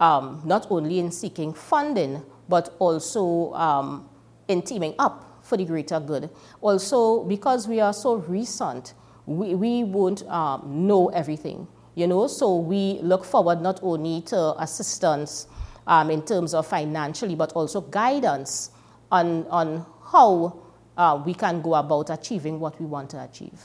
um, 0.01 0.41
not 0.43 0.67
only 0.71 0.99
in 0.99 1.11
seeking 1.11 1.53
funding, 1.53 2.23
but 2.49 2.75
also 2.79 3.53
um, 3.53 4.09
in 4.49 4.63
teaming 4.63 4.95
up 4.99 5.45
for 5.45 5.59
the 5.59 5.67
greater 5.67 6.01
good. 6.01 6.31
Also, 6.63 7.25
because 7.25 7.69
we 7.69 7.79
are 7.79 7.93
so 7.93 8.15
recent, 8.15 8.95
we, 9.27 9.55
we 9.55 9.85
won't 9.85 10.27
um, 10.29 10.87
know 10.87 11.09
everything, 11.09 11.69
you 11.95 12.07
know, 12.07 12.27
so 12.27 12.57
we 12.57 13.01
look 13.03 13.23
forward 13.23 13.61
not 13.61 13.81
only 13.83 14.23
to 14.23 14.55
assistance 14.63 15.47
um, 15.87 16.11
in 16.11 16.23
terms 16.23 16.55
of 16.55 16.67
financially, 16.67 17.35
but 17.35 17.53
also 17.53 17.83
guidance 17.83 18.71
on, 19.13 19.47
on 19.49 19.85
how 20.11 20.59
uh, 20.97 21.23
we 21.25 21.35
can 21.35 21.61
go 21.61 21.75
about 21.75 22.09
achieving 22.09 22.59
what 22.59 22.81
we 22.81 22.87
want 22.87 23.11
to 23.11 23.23
achieve. 23.23 23.61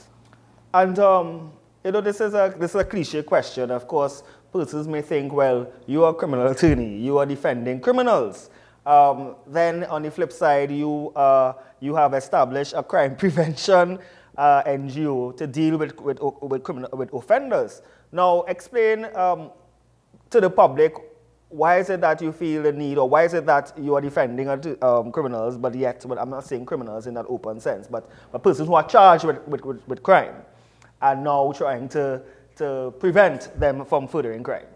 And, 0.76 0.98
um, 0.98 1.52
you 1.84 1.90
know, 1.90 2.02
this 2.02 2.20
is, 2.20 2.34
a, 2.34 2.54
this 2.58 2.72
is 2.72 2.76
a 2.76 2.84
cliche 2.84 3.22
question. 3.22 3.70
Of 3.70 3.88
course, 3.88 4.22
persons 4.52 4.86
may 4.86 5.00
think, 5.00 5.32
well, 5.32 5.72
you 5.86 6.04
are 6.04 6.10
a 6.10 6.14
criminal 6.14 6.48
attorney, 6.48 6.98
you 6.98 7.16
are 7.16 7.24
defending 7.24 7.80
criminals. 7.80 8.50
Um, 8.84 9.36
then 9.46 9.84
on 9.84 10.02
the 10.02 10.10
flip 10.10 10.30
side, 10.30 10.70
you, 10.70 11.12
uh, 11.16 11.54
you 11.80 11.94
have 11.94 12.12
established 12.12 12.74
a 12.76 12.82
crime 12.82 13.16
prevention 13.22 13.98
uh, 14.36 14.64
NGO 14.64 15.34
to 15.38 15.46
deal 15.46 15.78
with, 15.78 15.98
with, 15.98 16.18
with, 16.42 16.62
criminal, 16.62 16.90
with 16.92 17.10
offenders. 17.14 17.80
Now, 18.12 18.42
explain 18.42 19.06
um, 19.16 19.52
to 20.28 20.42
the 20.42 20.50
public 20.50 20.94
why 21.48 21.78
is 21.78 21.88
it 21.88 22.02
that 22.02 22.20
you 22.20 22.32
feel 22.32 22.64
the 22.64 22.72
need, 22.72 22.98
or 22.98 23.08
why 23.08 23.22
is 23.22 23.32
it 23.32 23.46
that 23.46 23.72
you 23.78 23.94
are 23.94 24.02
defending 24.02 24.50
um, 24.82 25.10
criminals, 25.10 25.56
but 25.56 25.74
yet, 25.74 26.04
but 26.06 26.18
I'm 26.18 26.28
not 26.28 26.44
saying 26.44 26.66
criminals 26.66 27.06
in 27.06 27.14
that 27.14 27.24
open 27.30 27.60
sense, 27.60 27.86
but, 27.86 28.10
but 28.30 28.42
persons 28.42 28.68
who 28.68 28.74
are 28.74 28.86
charged 28.86 29.24
with, 29.24 29.38
with, 29.48 29.64
with 29.88 30.02
crime 30.02 30.34
and 31.02 31.24
now 31.24 31.52
trying 31.52 31.88
to, 31.90 32.22
to 32.56 32.94
prevent 32.98 33.58
them 33.58 33.84
from 33.84 34.08
furthering 34.08 34.42
crime? 34.42 34.66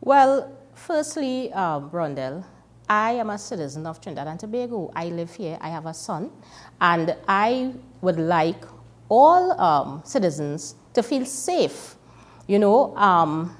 Well, 0.00 0.56
firstly, 0.74 1.52
um, 1.52 1.90
Rondell, 1.90 2.44
I 2.88 3.12
am 3.12 3.30
a 3.30 3.38
citizen 3.38 3.86
of 3.86 4.00
Trinidad 4.00 4.26
and 4.26 4.40
Tobago. 4.40 4.90
I 4.96 5.06
live 5.06 5.34
here, 5.34 5.58
I 5.60 5.68
have 5.68 5.86
a 5.86 5.94
son, 5.94 6.30
and 6.80 7.14
I 7.28 7.72
would 8.00 8.18
like 8.18 8.64
all 9.08 9.60
um, 9.60 10.02
citizens 10.04 10.74
to 10.94 11.02
feel 11.02 11.24
safe. 11.24 11.96
You 12.46 12.58
know, 12.58 12.96
um, 12.96 13.56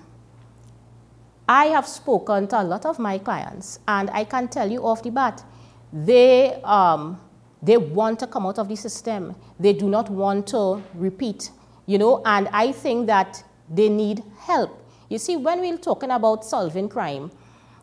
I 1.48 1.66
have 1.66 1.86
spoken 1.86 2.48
to 2.48 2.60
a 2.60 2.64
lot 2.64 2.86
of 2.86 2.98
my 2.98 3.18
clients, 3.18 3.80
and 3.86 4.10
I 4.10 4.24
can 4.24 4.48
tell 4.48 4.70
you 4.70 4.84
off 4.84 5.02
the 5.02 5.10
bat, 5.10 5.44
they, 5.92 6.54
um, 6.62 7.20
they 7.62 7.76
want 7.76 8.18
to 8.20 8.26
come 8.26 8.46
out 8.46 8.58
of 8.58 8.68
the 8.68 8.76
system. 8.76 9.34
They 9.58 9.72
do 9.72 9.88
not 9.88 10.10
want 10.10 10.46
to 10.48 10.82
repeat, 10.94 11.50
you 11.86 11.98
know, 11.98 12.22
and 12.24 12.48
I 12.52 12.72
think 12.72 13.06
that 13.06 13.42
they 13.68 13.88
need 13.88 14.22
help. 14.38 14.76
You 15.08 15.18
see, 15.18 15.36
when 15.36 15.60
we're 15.60 15.78
talking 15.78 16.10
about 16.10 16.44
solving 16.44 16.88
crime, 16.88 17.30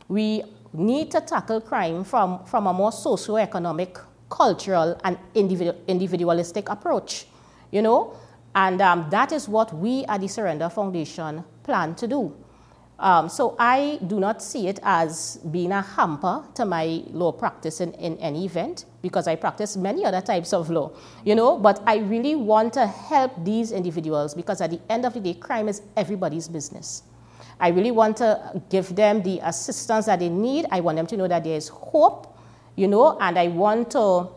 we 0.07 0.43
need 0.73 1.11
to 1.11 1.21
tackle 1.21 1.61
crime 1.61 2.03
from, 2.03 2.43
from 2.45 2.67
a 2.67 2.73
more 2.73 2.91
socio-economic, 2.91 3.97
cultural, 4.29 4.99
and 5.03 5.17
individual, 5.35 5.79
individualistic 5.87 6.69
approach, 6.69 7.27
you 7.71 7.81
know? 7.81 8.15
And 8.55 8.81
um, 8.81 9.07
that 9.11 9.31
is 9.31 9.47
what 9.47 9.73
we 9.75 10.05
at 10.05 10.21
the 10.21 10.27
Surrender 10.27 10.69
Foundation 10.69 11.43
plan 11.63 11.95
to 11.95 12.07
do. 12.07 12.35
Um, 12.99 13.29
so 13.29 13.55
I 13.59 13.99
do 14.07 14.19
not 14.19 14.41
see 14.41 14.67
it 14.67 14.79
as 14.81 15.37
being 15.51 15.71
a 15.71 15.81
hamper 15.81 16.43
to 16.55 16.65
my 16.65 17.03
law 17.11 17.31
practice 17.31 17.79
in, 17.79 17.93
in 17.93 18.17
any 18.17 18.45
event 18.45 18.85
because 19.07 19.25
I 19.25 19.37
practice 19.37 19.77
many 19.77 20.03
other 20.03 20.19
types 20.19 20.51
of 20.51 20.69
law, 20.69 20.91
you 21.23 21.33
know, 21.33 21.57
but 21.57 21.81
I 21.87 21.97
really 21.97 22.35
want 22.35 22.73
to 22.73 22.85
help 22.85 23.31
these 23.45 23.71
individuals 23.71 24.35
because 24.35 24.59
at 24.59 24.71
the 24.71 24.81
end 24.89 25.05
of 25.05 25.13
the 25.13 25.21
day, 25.21 25.33
crime 25.33 25.69
is 25.69 25.81
everybody's 25.95 26.49
business. 26.49 27.03
I 27.57 27.69
really 27.69 27.91
want 27.91 28.17
to 28.17 28.61
give 28.69 28.93
them 28.95 29.23
the 29.23 29.39
assistance 29.43 30.07
that 30.07 30.19
they 30.19 30.27
need. 30.27 30.65
I 30.71 30.81
want 30.81 30.97
them 30.97 31.07
to 31.07 31.15
know 31.15 31.27
that 31.29 31.45
there 31.45 31.55
is 31.55 31.69
hope, 31.69 32.37
you 32.75 32.89
know, 32.89 33.17
and 33.21 33.39
I 33.39 33.47
want 33.47 33.91
to 33.91 34.27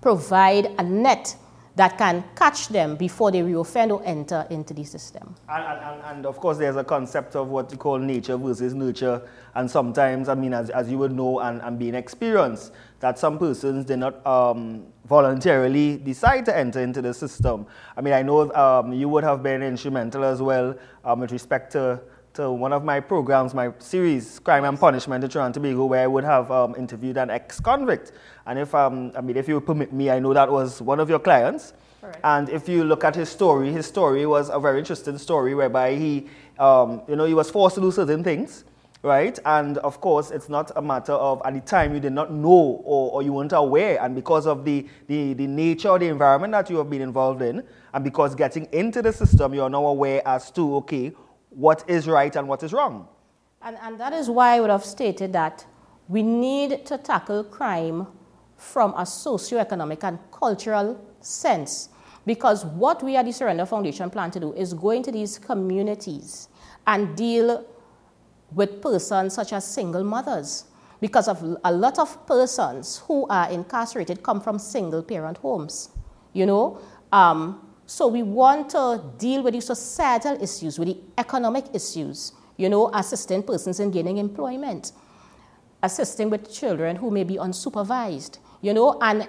provide 0.00 0.66
a 0.78 0.82
net 0.82 1.36
that 1.74 1.96
can 1.96 2.22
catch 2.36 2.68
them 2.68 2.96
before 2.96 3.30
they 3.30 3.40
reoffend 3.40 3.90
or 3.90 4.02
enter 4.04 4.46
into 4.50 4.74
the 4.74 4.84
system. 4.84 5.34
And, 5.48 5.64
and, 5.64 6.02
and, 6.04 6.26
of 6.26 6.36
course, 6.38 6.58
there's 6.58 6.76
a 6.76 6.84
concept 6.84 7.34
of 7.34 7.48
what 7.48 7.70
you 7.70 7.78
call 7.78 7.98
nature 7.98 8.36
versus 8.36 8.74
nurture. 8.74 9.22
And 9.54 9.70
sometimes, 9.70 10.28
I 10.28 10.34
mean, 10.34 10.52
as, 10.52 10.68
as 10.70 10.90
you 10.90 10.98
would 10.98 11.12
know 11.12 11.40
and, 11.40 11.62
and 11.62 11.78
being 11.78 11.94
experienced, 11.94 12.72
that 13.00 13.18
some 13.18 13.38
persons 13.38 13.86
did 13.86 13.98
not 13.98 14.24
um, 14.26 14.86
voluntarily 15.06 15.96
decide 15.96 16.44
to 16.44 16.56
enter 16.56 16.80
into 16.80 17.00
the 17.00 17.14
system. 17.14 17.66
I 17.96 18.02
mean, 18.02 18.12
I 18.12 18.22
know 18.22 18.52
um, 18.52 18.92
you 18.92 19.08
would 19.08 19.24
have 19.24 19.42
been 19.42 19.62
instrumental 19.62 20.24
as 20.24 20.42
well 20.42 20.76
um, 21.04 21.20
with 21.20 21.32
respect 21.32 21.72
to 21.72 22.00
to 22.34 22.50
one 22.50 22.72
of 22.72 22.84
my 22.84 22.98
programs, 22.98 23.52
my 23.52 23.70
series, 23.78 24.38
Crime 24.38 24.64
and 24.64 24.78
Punishment 24.78 25.22
in 25.22 25.40
and 25.40 25.52
Tobago, 25.52 25.84
where 25.84 26.02
I 26.02 26.06
would 26.06 26.24
have 26.24 26.50
um, 26.50 26.74
interviewed 26.76 27.18
an 27.18 27.30
ex-convict. 27.30 28.12
And 28.46 28.58
if, 28.58 28.74
um, 28.74 29.12
I 29.16 29.20
mean, 29.20 29.36
if 29.36 29.48
you 29.48 29.60
permit 29.60 29.92
me, 29.92 30.10
I 30.10 30.18
know 30.18 30.34
that 30.34 30.50
was 30.50 30.82
one 30.82 31.00
of 31.00 31.08
your 31.08 31.18
clients. 31.20 31.74
And 32.24 32.48
if 32.48 32.68
you 32.68 32.82
look 32.82 33.04
at 33.04 33.14
his 33.14 33.28
story, 33.28 33.70
his 33.70 33.86
story 33.86 34.26
was 34.26 34.50
a 34.50 34.58
very 34.58 34.80
interesting 34.80 35.18
story 35.18 35.54
whereby 35.54 35.94
he, 35.94 36.26
um, 36.58 37.02
you 37.06 37.14
know, 37.14 37.24
he 37.24 37.34
was 37.34 37.48
forced 37.48 37.76
to 37.76 37.80
do 37.80 37.92
certain 37.92 38.24
things, 38.24 38.64
right? 39.02 39.38
And 39.44 39.78
of 39.78 40.00
course, 40.00 40.32
it's 40.32 40.48
not 40.48 40.72
a 40.74 40.82
matter 40.82 41.12
of 41.12 41.40
at 41.44 41.54
the 41.54 41.60
time 41.60 41.94
you 41.94 42.00
did 42.00 42.12
not 42.12 42.32
know 42.32 42.82
or, 42.84 43.12
or 43.12 43.22
you 43.22 43.32
weren't 43.32 43.52
aware, 43.52 44.02
and 44.02 44.16
because 44.16 44.48
of 44.48 44.64
the, 44.64 44.84
the, 45.06 45.34
the 45.34 45.46
nature 45.46 45.90
of 45.90 46.00
the 46.00 46.08
environment 46.08 46.52
that 46.54 46.68
you 46.68 46.76
have 46.78 46.90
been 46.90 47.02
involved 47.02 47.40
in, 47.40 47.62
and 47.94 48.02
because 48.02 48.34
getting 48.34 48.66
into 48.72 49.00
the 49.00 49.12
system, 49.12 49.54
you 49.54 49.62
are 49.62 49.70
now 49.70 49.86
aware 49.86 50.26
as 50.26 50.50
to, 50.50 50.74
okay, 50.78 51.12
what 51.50 51.84
is 51.86 52.08
right 52.08 52.34
and 52.34 52.48
what 52.48 52.64
is 52.64 52.72
wrong. 52.72 53.06
And, 53.62 53.78
and 53.80 54.00
that 54.00 54.12
is 54.12 54.28
why 54.28 54.56
I 54.56 54.60
would 54.60 54.70
have 54.70 54.84
stated 54.84 55.32
that 55.34 55.64
we 56.08 56.24
need 56.24 56.84
to 56.86 56.98
tackle 56.98 57.44
crime 57.44 58.08
from 58.62 58.94
a 58.96 59.04
socio-economic 59.04 60.04
and 60.04 60.18
cultural 60.30 60.98
sense. 61.20 61.88
Because 62.24 62.64
what 62.64 63.02
we 63.02 63.16
at 63.16 63.24
the 63.24 63.32
Surrender 63.32 63.66
Foundation 63.66 64.08
plan 64.08 64.30
to 64.30 64.40
do 64.40 64.52
is 64.52 64.72
go 64.72 64.90
into 64.90 65.10
these 65.10 65.38
communities 65.38 66.48
and 66.86 67.16
deal 67.16 67.64
with 68.52 68.80
persons 68.80 69.34
such 69.34 69.52
as 69.52 69.66
single 69.66 70.04
mothers. 70.04 70.64
Because 71.00 71.26
of 71.26 71.42
a 71.64 71.72
lot 71.72 71.98
of 71.98 72.26
persons 72.26 73.02
who 73.08 73.26
are 73.28 73.50
incarcerated 73.50 74.22
come 74.22 74.40
from 74.40 74.58
single 74.58 75.02
parent 75.02 75.38
homes. 75.38 75.90
You 76.32 76.46
know, 76.46 76.78
um, 77.10 77.68
so 77.86 78.06
we 78.06 78.22
want 78.22 78.70
to 78.70 79.02
deal 79.18 79.42
with 79.42 79.54
the 79.54 79.60
societal 79.60 80.40
issues, 80.40 80.78
with 80.78 80.88
the 80.88 80.98
economic 81.18 81.64
issues, 81.74 82.32
you 82.56 82.68
know, 82.68 82.88
assisting 82.94 83.42
persons 83.42 83.80
in 83.80 83.90
gaining 83.90 84.18
employment, 84.18 84.92
assisting 85.82 86.30
with 86.30 86.50
children 86.52 86.96
who 86.96 87.10
may 87.10 87.24
be 87.24 87.34
unsupervised, 87.34 88.38
you 88.62 88.72
know, 88.72 88.98
and 89.02 89.28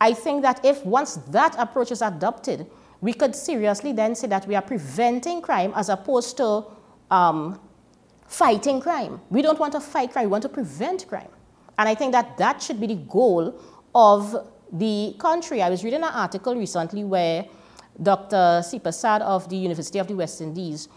I 0.00 0.12
think 0.12 0.42
that 0.42 0.64
if 0.64 0.84
once 0.84 1.16
that 1.30 1.56
approach 1.58 1.90
is 1.90 2.02
adopted, 2.02 2.66
we 3.00 3.12
could 3.12 3.34
seriously 3.34 3.92
then 3.92 4.14
say 4.14 4.26
that 4.28 4.46
we 4.46 4.54
are 4.54 4.62
preventing 4.62 5.42
crime 5.42 5.72
as 5.74 5.88
opposed 5.88 6.36
to 6.36 6.64
um, 7.10 7.58
fighting 8.28 8.80
crime. 8.80 9.20
We 9.30 9.42
don't 9.42 9.58
want 9.58 9.72
to 9.72 9.80
fight 9.80 10.12
crime, 10.12 10.26
we 10.26 10.30
want 10.30 10.42
to 10.42 10.48
prevent 10.48 11.08
crime. 11.08 11.28
And 11.78 11.88
I 11.88 11.94
think 11.94 12.12
that 12.12 12.36
that 12.38 12.62
should 12.62 12.80
be 12.80 12.86
the 12.86 12.94
goal 12.94 13.58
of 13.94 14.34
the 14.72 15.14
country. 15.18 15.62
I 15.62 15.70
was 15.70 15.84
reading 15.84 16.02
an 16.02 16.10
article 16.12 16.54
recently 16.54 17.04
where 17.04 17.46
Dr. 18.02 18.62
C. 18.62 18.78
Prasad 18.78 19.22
of 19.22 19.48
the 19.48 19.56
University 19.56 19.98
of 19.98 20.06
the 20.06 20.14
West 20.14 20.40
Indies, 20.40 20.88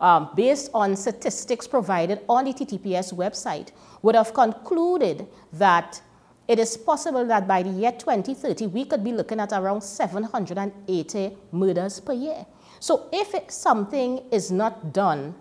um, 0.00 0.30
based 0.34 0.70
on 0.74 0.96
statistics 0.96 1.66
provided 1.66 2.20
on 2.28 2.44
the 2.44 2.52
TTPS 2.52 3.12
website, 3.12 3.70
would 4.02 4.14
have 4.14 4.32
concluded 4.32 5.26
that 5.52 6.00
it 6.48 6.58
is 6.58 6.76
possible 6.76 7.24
that 7.26 7.46
by 7.46 7.62
the 7.62 7.70
year 7.70 7.92
2030, 7.92 8.66
we 8.68 8.84
could 8.84 9.04
be 9.04 9.12
looking 9.12 9.38
at 9.38 9.52
around 9.52 9.82
780 9.82 11.36
murders 11.52 12.00
per 12.00 12.14
year. 12.14 12.46
So 12.80 13.08
if 13.12 13.34
something 13.50 14.22
is 14.32 14.50
not 14.50 14.92
done 14.92 15.34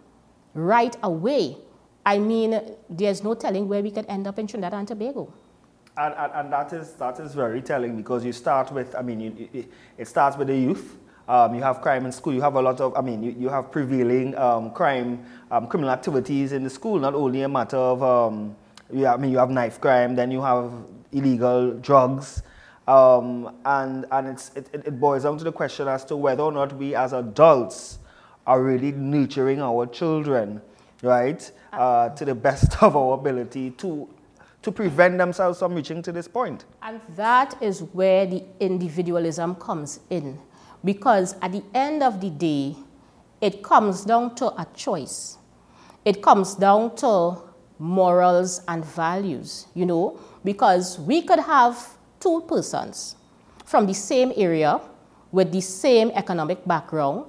right 0.53 0.95
away, 1.03 1.57
I 2.05 2.19
mean, 2.19 2.61
there's 2.89 3.23
no 3.23 3.33
telling 3.33 3.67
where 3.67 3.81
we 3.81 3.91
could 3.91 4.05
end 4.07 4.27
up 4.27 4.37
in 4.37 4.47
Trinidad 4.47 4.73
and 4.73 4.87
Tobago. 4.87 5.33
And, 5.97 6.13
and, 6.15 6.31
and 6.33 6.53
that, 6.53 6.73
is, 6.73 6.93
that 6.93 7.19
is 7.19 7.33
very 7.33 7.61
telling 7.61 7.95
because 7.97 8.23
you 8.23 8.33
start 8.33 8.71
with, 8.71 8.93
I 8.95 9.01
mean, 9.01 9.21
you, 9.21 9.65
it 9.97 10.07
starts 10.07 10.37
with 10.37 10.47
the 10.47 10.57
youth 10.57 10.97
um, 11.27 11.53
you 11.53 11.61
have 11.61 11.81
crime 11.81 12.05
in 12.05 12.11
school. 12.11 12.33
You 12.33 12.41
have 12.41 12.55
a 12.55 12.61
lot 12.61 12.79
of, 12.79 12.95
I 12.95 13.01
mean, 13.01 13.21
you, 13.21 13.35
you 13.37 13.49
have 13.49 13.71
prevailing 13.71 14.35
um, 14.37 14.71
crime, 14.71 15.25
um, 15.51 15.67
criminal 15.67 15.91
activities 15.91 16.53
in 16.53 16.63
the 16.63 16.69
school. 16.69 16.99
Not 16.99 17.15
only 17.15 17.41
a 17.41 17.49
matter 17.49 17.77
of, 17.77 18.01
have, 18.93 19.19
I 19.19 19.21
mean, 19.21 19.31
you 19.31 19.37
have 19.37 19.49
knife 19.49 19.79
crime, 19.81 20.15
then 20.15 20.31
you 20.31 20.41
have 20.41 20.71
illegal 21.11 21.73
drugs, 21.73 22.43
Um, 22.87 23.53
and 23.65 24.05
and 24.11 24.27
it's, 24.29 24.51
it, 24.55 24.69
it 24.73 24.97
boils 24.97 25.23
down 25.23 25.37
to 25.37 25.43
the 25.43 25.51
question 25.51 25.89
as 25.89 26.05
to 26.05 26.15
whether 26.15 26.43
or 26.43 26.53
not 26.53 26.71
we 26.77 26.95
as 26.95 27.11
adults 27.11 27.99
are 28.45 28.63
really 28.63 28.93
nurturing 28.93 29.61
our 29.61 29.85
children, 29.85 30.61
right, 31.03 31.51
uh, 31.73 32.09
to 32.09 32.23
the 32.23 32.33
best 32.33 32.81
of 32.81 32.95
our 32.95 33.15
ability 33.15 33.71
to, 33.71 34.07
to 34.61 34.71
prevent 34.71 35.17
themselves 35.17 35.59
from 35.59 35.75
reaching 35.75 36.01
to 36.01 36.13
this 36.13 36.29
point. 36.29 36.63
And 36.81 37.01
that 37.17 37.61
is 37.61 37.83
where 37.91 38.25
the 38.25 38.45
individualism 38.61 39.55
comes 39.55 39.99
in. 40.09 40.39
Because 40.85 41.35
at 41.41 41.51
the 41.51 41.63
end 41.73 42.03
of 42.03 42.21
the 42.21 42.29
day, 42.29 42.77
it 43.41 43.63
comes 43.63 44.05
down 44.05 44.35
to 44.35 44.45
a 44.45 44.65
choice. 44.73 45.37
It 46.05 46.21
comes 46.21 46.55
down 46.55 46.95
to 46.97 47.41
morals 47.79 48.61
and 48.67 48.83
values, 48.83 49.67
you 49.73 49.85
know, 49.85 50.19
because 50.43 50.99
we 50.99 51.21
could 51.21 51.39
have 51.39 51.97
two 52.19 52.41
persons 52.47 53.15
from 53.65 53.85
the 53.85 53.93
same 53.93 54.31
area 54.35 54.79
with 55.31 55.51
the 55.51 55.61
same 55.61 56.11
economic 56.11 56.65
background, 56.65 57.25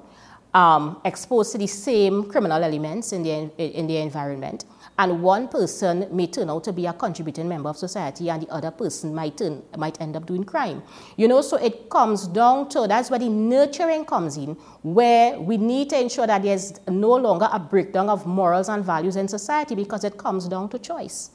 um, 0.55 1.01
exposed 1.05 1.53
to 1.53 1.59
the 1.59 1.67
same 1.67 2.31
criminal 2.31 2.63
elements 2.63 3.13
in 3.13 3.23
the, 3.23 3.51
in 3.59 3.87
the 3.87 3.99
environment, 3.99 4.65
and 4.99 5.23
one 5.23 5.47
person 5.47 6.09
may 6.11 6.27
turn 6.27 6.51
out 6.51 6.65
to 6.65 6.73
be 6.73 6.87
a 6.87 6.93
contributing 6.93 7.49
member 7.49 7.69
of 7.69 7.77
society 7.77 8.31
and 8.31 8.43
the 8.43 8.51
other 8.51 8.73
person 8.73 9.15
might, 9.15 9.37
turn, 9.37 9.63
might 9.77 10.01
end 10.01 10.17
up 10.17 10.27
doing 10.27 10.43
crime. 10.43 10.83
You 11.17 11.29
know, 11.29 11.41
so 11.41 11.57
it 11.57 11.89
comes 11.89 12.27
down 12.27 12.69
to, 12.71 12.87
that's 12.89 13.09
where 13.09 13.21
the 13.21 13.29
nurturing 13.29 14.05
comes 14.07 14.37
in, 14.37 14.55
where 14.83 15.39
we 15.39 15.57
need 15.57 15.91
to 15.91 16.01
ensure 16.01 16.27
that 16.27 16.43
there's 16.43 16.73
no 16.89 17.15
longer 17.15 17.49
a 17.53 17.61
breakdown 17.61 18.09
of 18.09 18.27
morals 18.27 18.69
and 18.69 18.85
values 18.85 19.15
in 19.15 19.29
society 19.29 19.77
because 19.77 20.03
it 20.03 20.17
comes 20.17 20.49
down 20.49 20.69
to 20.71 20.79
choice. 20.81 21.31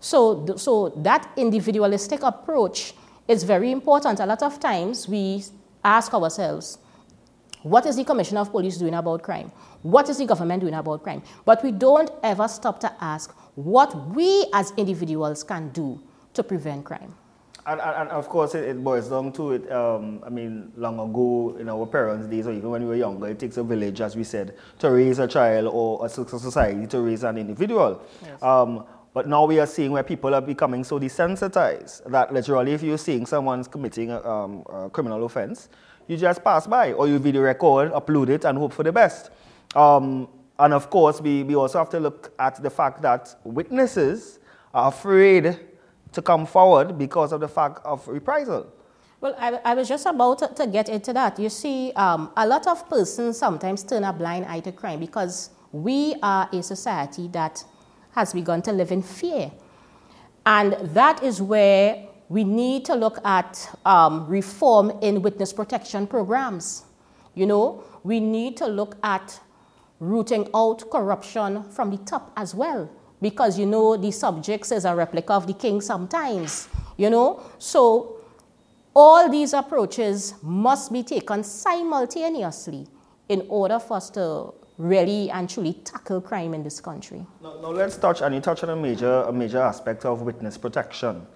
So, 0.00 0.56
so 0.56 0.88
that 0.96 1.30
individualistic 1.36 2.22
approach 2.24 2.94
is 3.28 3.44
very 3.44 3.70
important. 3.70 4.18
A 4.18 4.26
lot 4.26 4.42
of 4.42 4.58
times 4.58 5.08
we 5.08 5.44
ask 5.84 6.12
ourselves, 6.12 6.78
what 7.64 7.86
is 7.86 7.96
the 7.96 8.04
Commissioner 8.04 8.40
of 8.40 8.50
Police 8.50 8.76
doing 8.76 8.94
about 8.94 9.22
crime? 9.22 9.50
What 9.82 10.08
is 10.10 10.18
the 10.18 10.26
government 10.26 10.60
doing 10.60 10.74
about 10.74 11.02
crime? 11.02 11.22
But 11.46 11.64
we 11.64 11.72
don't 11.72 12.10
ever 12.22 12.46
stop 12.46 12.78
to 12.80 12.92
ask 13.00 13.34
what 13.54 14.10
we 14.10 14.46
as 14.52 14.72
individuals 14.76 15.42
can 15.42 15.70
do 15.70 15.98
to 16.34 16.42
prevent 16.42 16.84
crime. 16.84 17.14
And, 17.66 17.80
and, 17.80 17.96
and 17.96 18.08
of 18.10 18.28
course, 18.28 18.54
it, 18.54 18.64
it, 18.64 18.84
boils 18.84 19.08
down 19.08 19.32
to 19.32 19.52
it. 19.52 19.72
Um, 19.72 20.22
I 20.26 20.28
mean, 20.28 20.72
long 20.76 21.00
ago, 21.00 21.56
in 21.58 21.70
our 21.70 21.86
parents' 21.86 22.26
days, 22.26 22.46
or 22.46 22.52
even 22.52 22.68
when 22.68 22.82
we 22.82 22.88
were 22.88 22.96
younger, 22.96 23.28
it 23.28 23.38
takes 23.38 23.56
a 23.56 23.64
village, 23.64 24.02
as 24.02 24.14
we 24.14 24.24
said, 24.24 24.54
to 24.80 24.90
raise 24.90 25.18
a 25.18 25.26
child 25.26 25.68
or 25.72 26.04
a 26.04 26.08
society 26.10 26.86
to 26.88 27.00
raise 27.00 27.24
an 27.24 27.38
individual. 27.38 28.02
Yes. 28.22 28.42
Um, 28.42 28.84
but 29.14 29.26
now 29.28 29.46
we 29.46 29.58
are 29.60 29.66
seeing 29.66 29.92
where 29.92 30.02
people 30.02 30.34
are 30.34 30.42
becoming 30.42 30.84
so 30.84 31.00
desensitized 31.00 32.10
that 32.10 32.34
literally, 32.34 32.72
if 32.72 32.82
you're 32.82 32.98
seeing 32.98 33.24
someone's 33.24 33.68
committing 33.68 34.10
a, 34.10 34.20
um, 34.28 34.64
a 34.70 34.90
criminal 34.90 35.24
offense, 35.24 35.70
you 36.06 36.16
just 36.16 36.44
pass 36.44 36.66
by 36.66 36.92
or 36.92 37.08
you 37.08 37.18
video 37.18 37.42
record, 37.42 37.92
upload 37.92 38.28
it, 38.28 38.44
and 38.44 38.58
hope 38.58 38.72
for 38.72 38.82
the 38.82 38.92
best. 38.92 39.30
Um, 39.74 40.28
and 40.58 40.72
of 40.72 40.90
course, 40.90 41.20
we, 41.20 41.42
we 41.42 41.56
also 41.56 41.78
have 41.78 41.90
to 41.90 42.00
look 42.00 42.32
at 42.38 42.62
the 42.62 42.70
fact 42.70 43.02
that 43.02 43.34
witnesses 43.44 44.38
are 44.72 44.88
afraid 44.88 45.58
to 46.12 46.22
come 46.22 46.46
forward 46.46 46.96
because 46.96 47.32
of 47.32 47.40
the 47.40 47.48
fact 47.48 47.84
of 47.84 48.06
reprisal. 48.06 48.72
Well, 49.20 49.34
I, 49.38 49.58
I 49.64 49.74
was 49.74 49.88
just 49.88 50.06
about 50.06 50.38
to, 50.40 50.48
to, 50.48 50.66
get 50.66 50.88
into 50.88 51.12
that. 51.14 51.38
You 51.38 51.48
see, 51.48 51.92
um, 51.92 52.30
a 52.36 52.46
lot 52.46 52.66
of 52.66 52.88
persons 52.88 53.38
sometimes 53.38 53.82
turn 53.82 54.04
a 54.04 54.12
blind 54.12 54.44
eye 54.44 54.60
to 54.60 54.72
crime 54.72 55.00
because 55.00 55.50
we 55.72 56.14
are 56.22 56.48
a 56.52 56.62
society 56.62 57.28
that 57.28 57.64
has 58.12 58.32
begun 58.32 58.62
to 58.62 58.72
live 58.72 58.92
in 58.92 59.02
fear. 59.02 59.50
And 60.46 60.74
that 60.94 61.22
is 61.22 61.40
where 61.40 62.06
we 62.28 62.44
need 62.44 62.84
to 62.86 62.94
look 62.94 63.18
at 63.24 63.68
um, 63.84 64.26
reform 64.26 64.90
in 65.02 65.22
witness 65.22 65.52
protection 65.52 66.06
programs. 66.06 66.84
You 67.34 67.46
know, 67.46 67.84
we 68.02 68.20
need 68.20 68.56
to 68.58 68.66
look 68.66 68.96
at 69.02 69.40
rooting 70.00 70.48
out 70.54 70.88
corruption 70.90 71.62
from 71.64 71.90
the 71.90 71.98
top 71.98 72.32
as 72.36 72.54
well, 72.54 72.90
because 73.20 73.58
you 73.58 73.66
know 73.66 73.96
the 73.96 74.10
subjects 74.10 74.72
is 74.72 74.84
a 74.84 74.94
replica 74.94 75.32
of 75.32 75.46
the 75.46 75.54
king 75.54 75.80
sometimes. 75.80 76.68
You 76.96 77.10
know, 77.10 77.42
so 77.58 78.20
all 78.94 79.28
these 79.28 79.52
approaches 79.52 80.34
must 80.42 80.92
be 80.92 81.02
taken 81.02 81.42
simultaneously 81.42 82.86
in 83.28 83.46
order 83.48 83.78
for 83.78 83.96
us 83.96 84.10
to 84.10 84.54
really 84.78 85.30
and 85.30 85.48
truly 85.48 85.74
tackle 85.84 86.20
crime 86.20 86.54
in 86.54 86.62
this 86.62 86.80
country. 86.80 87.24
Now, 87.42 87.54
now 87.60 87.70
let's 87.70 87.96
touch, 87.96 88.22
and 88.22 88.34
you 88.34 88.40
touch 88.40 88.62
on 88.62 88.70
a 88.70 88.76
major, 88.76 89.22
a 89.22 89.32
major 89.32 89.60
aspect 89.60 90.04
of 90.04 90.22
witness 90.22 90.58
protection. 90.58 91.26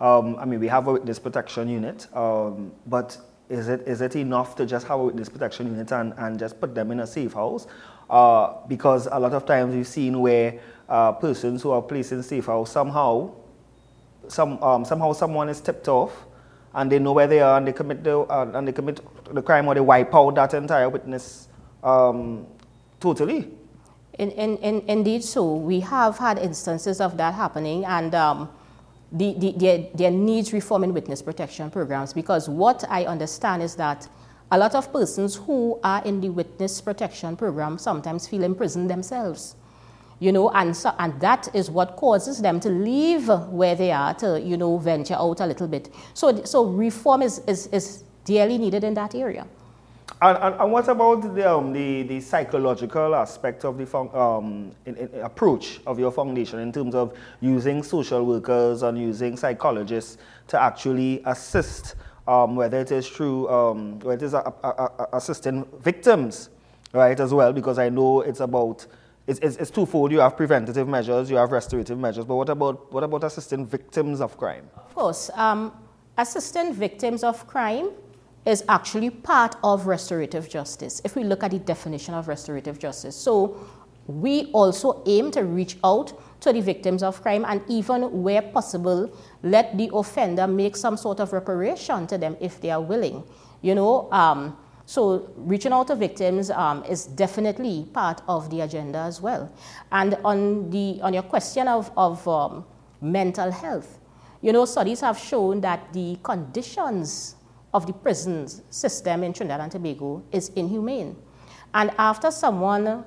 Um, 0.00 0.36
I 0.36 0.44
mean, 0.44 0.60
we 0.60 0.68
have 0.68 0.86
a 0.86 0.92
witness 0.92 1.18
protection 1.18 1.68
unit, 1.68 2.06
um, 2.14 2.72
but 2.86 3.18
is 3.48 3.68
it, 3.68 3.86
is 3.86 4.00
it 4.00 4.14
enough 4.14 4.54
to 4.56 4.66
just 4.66 4.86
have 4.86 5.00
a 5.00 5.04
witness 5.04 5.28
protection 5.28 5.66
unit 5.66 5.90
and, 5.92 6.14
and 6.18 6.38
just 6.38 6.60
put 6.60 6.74
them 6.74 6.90
in 6.90 7.00
a 7.00 7.06
safe 7.06 7.32
house? 7.32 7.66
Uh, 8.08 8.54
because 8.68 9.08
a 9.10 9.18
lot 9.18 9.32
of 9.32 9.44
times 9.44 9.74
we've 9.74 9.86
seen 9.86 10.20
where 10.20 10.60
uh, 10.88 11.12
persons 11.12 11.62
who 11.62 11.70
are 11.70 11.82
placed 11.82 12.12
in 12.12 12.22
safe 12.22 12.46
house 12.46 12.70
somehow, 12.70 13.30
some, 14.28 14.62
um, 14.62 14.84
somehow 14.84 15.12
someone 15.12 15.48
is 15.48 15.60
tipped 15.60 15.88
off 15.88 16.26
and 16.74 16.92
they 16.92 16.98
know 16.98 17.12
where 17.12 17.26
they 17.26 17.40
are 17.40 17.58
and 17.58 17.66
they 17.66 17.72
commit 17.72 18.04
the, 18.04 18.18
uh, 18.18 18.50
and 18.54 18.68
they 18.68 18.72
commit 18.72 19.00
the 19.34 19.42
crime 19.42 19.66
or 19.66 19.74
they 19.74 19.80
wipe 19.80 20.14
out 20.14 20.34
that 20.34 20.54
entire 20.54 20.88
witness 20.88 21.48
um, 21.82 22.46
totally. 23.00 23.50
In, 24.18 24.30
in, 24.32 24.56
in, 24.58 24.80
indeed, 24.88 25.22
so 25.22 25.54
we 25.54 25.80
have 25.80 26.18
had 26.18 26.38
instances 26.38 27.00
of 27.00 27.16
that 27.18 27.34
happening, 27.34 27.84
and 27.84 28.14
um, 28.16 28.48
the, 29.10 29.34
the, 29.38 29.54
there, 29.56 29.86
there 29.94 30.10
needs 30.10 30.52
reform 30.52 30.84
in 30.84 30.92
witness 30.92 31.22
protection 31.22 31.70
programs 31.70 32.12
because 32.12 32.48
what 32.48 32.84
I 32.88 33.06
understand 33.06 33.62
is 33.62 33.74
that 33.76 34.08
a 34.50 34.58
lot 34.58 34.74
of 34.74 34.92
persons 34.92 35.36
who 35.36 35.78
are 35.82 36.02
in 36.04 36.20
the 36.20 36.30
witness 36.30 36.80
protection 36.80 37.36
program 37.36 37.78
sometimes 37.78 38.26
feel 38.26 38.42
imprisoned 38.42 38.90
themselves. 38.90 39.56
You 40.20 40.32
know, 40.32 40.50
and, 40.50 40.76
so, 40.76 40.92
and 40.98 41.18
that 41.20 41.54
is 41.54 41.70
what 41.70 41.96
causes 41.96 42.42
them 42.42 42.58
to 42.60 42.68
leave 42.68 43.28
where 43.28 43.76
they 43.76 43.92
are 43.92 44.14
to, 44.14 44.40
you 44.40 44.56
know, 44.56 44.76
venture 44.76 45.14
out 45.14 45.40
a 45.40 45.46
little 45.46 45.68
bit. 45.68 45.94
So, 46.12 46.44
so 46.44 46.64
reform 46.64 47.22
is, 47.22 47.38
is, 47.46 47.68
is 47.68 48.02
dearly 48.24 48.58
needed 48.58 48.82
in 48.82 48.94
that 48.94 49.14
area. 49.14 49.46
And, 50.20 50.36
and, 50.38 50.54
and, 50.60 50.72
what 50.72 50.88
about 50.88 51.34
the, 51.34 51.48
um, 51.48 51.72
the, 51.72 52.02
the, 52.02 52.20
psychological 52.20 53.14
aspect 53.14 53.64
of 53.64 53.78
the 53.78 53.96
um, 53.96 54.72
in, 54.84 54.96
in 54.96 55.20
approach 55.20 55.80
of 55.86 55.98
your 56.00 56.10
foundation 56.10 56.58
in 56.58 56.72
terms 56.72 56.96
of 56.96 57.16
using 57.40 57.84
social 57.84 58.26
workers 58.26 58.82
and 58.82 58.98
using 58.98 59.36
psychologists 59.36 60.18
to 60.48 60.60
actually 60.60 61.22
assist, 61.24 61.94
um, 62.26 62.56
whether 62.56 62.80
it 62.80 62.90
is 62.90 63.06
through, 63.08 63.48
um, 63.48 64.00
whether 64.00 64.24
it 64.24 64.26
is 64.26 64.34
a, 64.34 64.52
a, 64.64 64.68
a 64.68 65.08
assisting 65.12 65.64
victims, 65.80 66.50
right, 66.92 67.18
as 67.20 67.32
well, 67.32 67.52
because 67.52 67.78
I 67.78 67.88
know 67.88 68.22
it's 68.22 68.40
about, 68.40 68.86
it's, 69.28 69.38
it's, 69.38 69.56
it's, 69.56 69.70
twofold. 69.70 70.10
You 70.10 70.18
have 70.18 70.36
preventative 70.36 70.88
measures, 70.88 71.30
you 71.30 71.36
have 71.36 71.52
restorative 71.52 71.98
measures, 71.98 72.24
but 72.24 72.34
what 72.34 72.48
about, 72.48 72.92
what 72.92 73.04
about 73.04 73.22
assisting 73.22 73.64
victims 73.66 74.20
of 74.20 74.36
crime? 74.36 74.68
Of 74.74 74.94
course. 74.96 75.30
Um, 75.34 75.72
assisting 76.16 76.74
victims 76.74 77.22
of 77.22 77.46
crime 77.46 77.90
is 78.48 78.64
actually 78.68 79.10
part 79.10 79.56
of 79.62 79.86
restorative 79.86 80.48
justice, 80.48 81.02
if 81.04 81.14
we 81.14 81.22
look 81.22 81.42
at 81.42 81.50
the 81.50 81.58
definition 81.58 82.14
of 82.14 82.28
restorative 82.28 82.78
justice. 82.78 83.14
So 83.14 83.58
we 84.06 84.46
also 84.52 85.02
aim 85.06 85.30
to 85.32 85.44
reach 85.44 85.76
out 85.84 86.18
to 86.40 86.52
the 86.52 86.62
victims 86.62 87.02
of 87.02 87.20
crime 87.20 87.44
and 87.46 87.60
even 87.68 88.22
where 88.22 88.40
possible, 88.40 89.12
let 89.42 89.76
the 89.76 89.90
offender 89.92 90.46
make 90.46 90.76
some 90.76 90.96
sort 90.96 91.20
of 91.20 91.32
reparation 91.32 92.06
to 92.06 92.16
them 92.16 92.36
if 92.40 92.58
they 92.60 92.70
are 92.70 92.80
willing. 92.80 93.22
You 93.60 93.74
know, 93.74 94.10
um, 94.12 94.56
so 94.86 95.30
reaching 95.36 95.72
out 95.72 95.88
to 95.88 95.96
victims 95.96 96.50
um, 96.50 96.84
is 96.84 97.04
definitely 97.04 97.86
part 97.92 98.22
of 98.28 98.48
the 98.48 98.62
agenda 98.62 98.98
as 98.98 99.20
well. 99.20 99.52
And 99.92 100.16
on, 100.24 100.70
the, 100.70 101.00
on 101.02 101.12
your 101.12 101.24
question 101.24 101.68
of, 101.68 101.90
of 101.98 102.26
um, 102.26 102.64
mental 103.02 103.50
health, 103.50 103.98
you 104.40 104.52
know, 104.52 104.64
studies 104.64 105.00
have 105.00 105.18
shown 105.18 105.60
that 105.60 105.92
the 105.92 106.16
conditions 106.22 107.34
of 107.74 107.86
the 107.86 107.92
prisons 107.92 108.62
system 108.70 109.22
in 109.22 109.32
Trinidad 109.32 109.60
and 109.60 109.72
Tobago 109.72 110.22
is 110.32 110.48
inhumane. 110.50 111.16
And 111.74 111.90
after 111.98 112.30
someone 112.30 113.04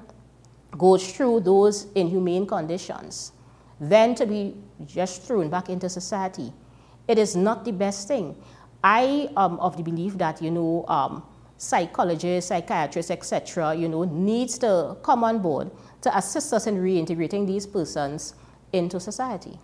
goes 0.78 1.12
through 1.12 1.42
those 1.42 1.88
inhumane 1.96 2.46
conditions, 2.46 3.34
then 3.80 4.14
to 4.16 4.26
be 4.26 4.56
just 4.86 5.24
thrown 5.24 5.50
back 5.50 5.70
into 5.70 5.90
society, 5.90 6.54
it 7.08 7.18
is 7.18 7.36
not 7.36 7.66
the 7.66 7.72
best 7.72 8.08
thing. 8.08 8.36
I 8.84 9.30
am 9.36 9.60
of 9.60 9.78
the 9.78 9.84
belief 9.84 10.18
that, 10.20 10.42
you 10.42 10.52
know, 10.52 10.86
um, 10.88 11.24
psychologists, 11.58 12.50
psychiatrists, 12.50 13.12
etc., 13.12 13.76
you 13.76 13.90
know, 13.90 14.04
needs 14.04 14.58
to 14.60 14.98
come 15.04 15.24
on 15.24 15.40
board 15.40 15.72
to 16.02 16.16
assist 16.18 16.54
us 16.54 16.68
in 16.68 16.78
reintegrating 16.78 17.46
these 17.46 17.68
persons 17.68 18.36
into 18.74 19.00
society. 19.00 19.60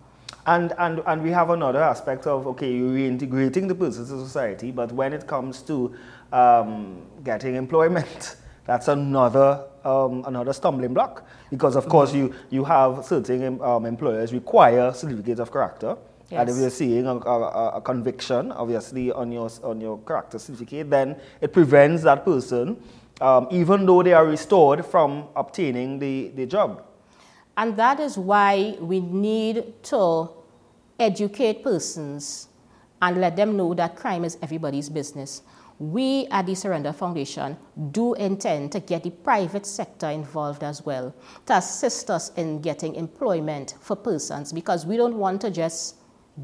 And, 0.48 0.74
and, 0.78 1.02
and 1.06 1.22
we 1.22 1.30
have 1.32 1.50
another 1.50 1.84
aspect 1.84 2.26
of, 2.26 2.48
okay, 2.48 2.72
you're 2.72 2.92
reintegrating 2.92 3.68
the 3.68 3.76
person 3.76 4.04
to 4.06 4.26
society, 4.26 4.72
but 4.72 4.94
when 4.94 5.12
it 5.12 5.28
comes 5.28 5.62
to 5.64 5.94
um, 6.32 7.02
getting 7.26 7.56
employment, 7.56 8.38
that's 8.66 8.88
another, 8.88 9.66
um, 9.84 10.24
another 10.26 10.54
stumbling 10.54 10.94
block. 10.94 11.28
Because, 11.52 11.76
of 11.76 11.90
course, 11.90 12.14
you, 12.14 12.34
you 12.50 12.64
have 12.64 13.04
certain 13.04 13.62
um, 13.62 13.86
employers 13.86 14.32
require 14.32 14.94
certificates 14.94 15.42
of 15.42 15.52
character, 15.52 15.98
And 16.32 16.50
if 16.50 16.58
you're 16.58 16.70
seeing 16.70 17.08
a, 17.08 17.16
a, 17.16 17.78
a 17.78 17.82
conviction, 17.82 18.52
obviously, 18.52 19.12
on 19.12 19.32
your, 19.32 19.50
on 19.64 19.80
your 19.80 19.98
character 20.00 20.40
certificate, 20.40 20.90
then 20.90 21.16
it 21.42 21.54
prevents 21.54 22.04
that 22.04 22.26
person, 22.26 22.82
um, 23.22 23.48
even 23.50 23.86
though 23.86 24.04
they 24.04 24.14
are 24.14 24.26
restored, 24.26 24.86
from 24.86 25.28
obtaining 25.36 26.00
the, 26.00 26.30
the 26.36 26.46
job. 26.46 26.84
And 27.58 27.76
that 27.78 28.00
is 28.00 28.18
why 28.18 28.78
we 28.80 29.00
need 29.00 29.84
to 29.86 30.30
educate 31.00 31.64
persons 31.64 32.48
and 33.02 33.20
let 33.20 33.36
them 33.36 33.58
know 33.58 33.74
that 33.74 33.96
crime 33.96 34.24
is 34.24 34.38
everybody's 34.42 34.90
business. 34.90 35.42
We 35.80 36.28
at 36.28 36.48
the 36.48 36.56
Surrender 36.56 36.94
Foundation 36.94 37.58
do 37.92 38.14
intend 38.16 38.72
to 38.72 38.80
get 38.80 39.04
the 39.04 39.12
private 39.12 39.66
sector 39.66 40.08
involved 40.08 40.64
as 40.64 40.86
well 40.86 41.14
to 41.46 41.58
assist 41.58 42.10
us 42.10 42.32
in 42.36 42.62
getting 42.62 42.96
employment 42.96 43.76
for 43.80 43.96
persons 43.96 44.52
because 44.52 44.86
we 44.86 44.98
don't 44.98 45.18
want 45.18 45.42
to 45.42 45.52
just 45.52 45.98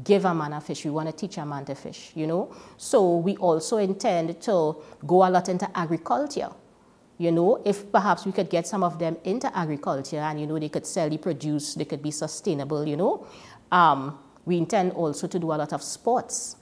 give 0.04 0.24
a 0.24 0.34
man 0.34 0.52
a 0.52 0.60
fish, 0.60 0.84
we 0.84 0.90
want 0.90 1.08
to 1.08 1.14
teach 1.14 1.38
a 1.38 1.46
man 1.46 1.64
to 1.64 1.74
fish, 1.74 2.10
you 2.14 2.26
know? 2.26 2.52
So 2.76 3.16
we 3.16 3.36
also 3.36 3.76
intend 3.78 4.40
to 4.42 4.76
go 5.06 5.26
a 5.26 5.30
lot 5.30 5.48
into 5.48 5.68
agriculture. 5.76 6.50
You 7.18 7.30
know, 7.30 7.62
if 7.64 7.90
perhaps 7.92 8.26
we 8.26 8.32
could 8.32 8.50
get 8.50 8.66
some 8.66 8.82
of 8.82 8.98
them 8.98 9.16
into 9.24 9.56
agriculture 9.56 10.18
and, 10.18 10.40
you 10.40 10.46
know, 10.46 10.58
they 10.58 10.68
could 10.68 10.86
sell 10.86 11.08
the 11.08 11.18
produce, 11.18 11.74
they 11.74 11.84
could 11.84 12.02
be 12.02 12.10
sustainable, 12.10 12.86
you 12.86 12.96
know. 12.96 13.26
Um, 13.70 14.18
we 14.44 14.56
intend 14.56 14.92
also 14.92 15.26
to 15.26 15.38
do 15.38 15.52
a 15.52 15.54
lot 15.54 15.72
of 15.72 15.82
sports 15.82 16.56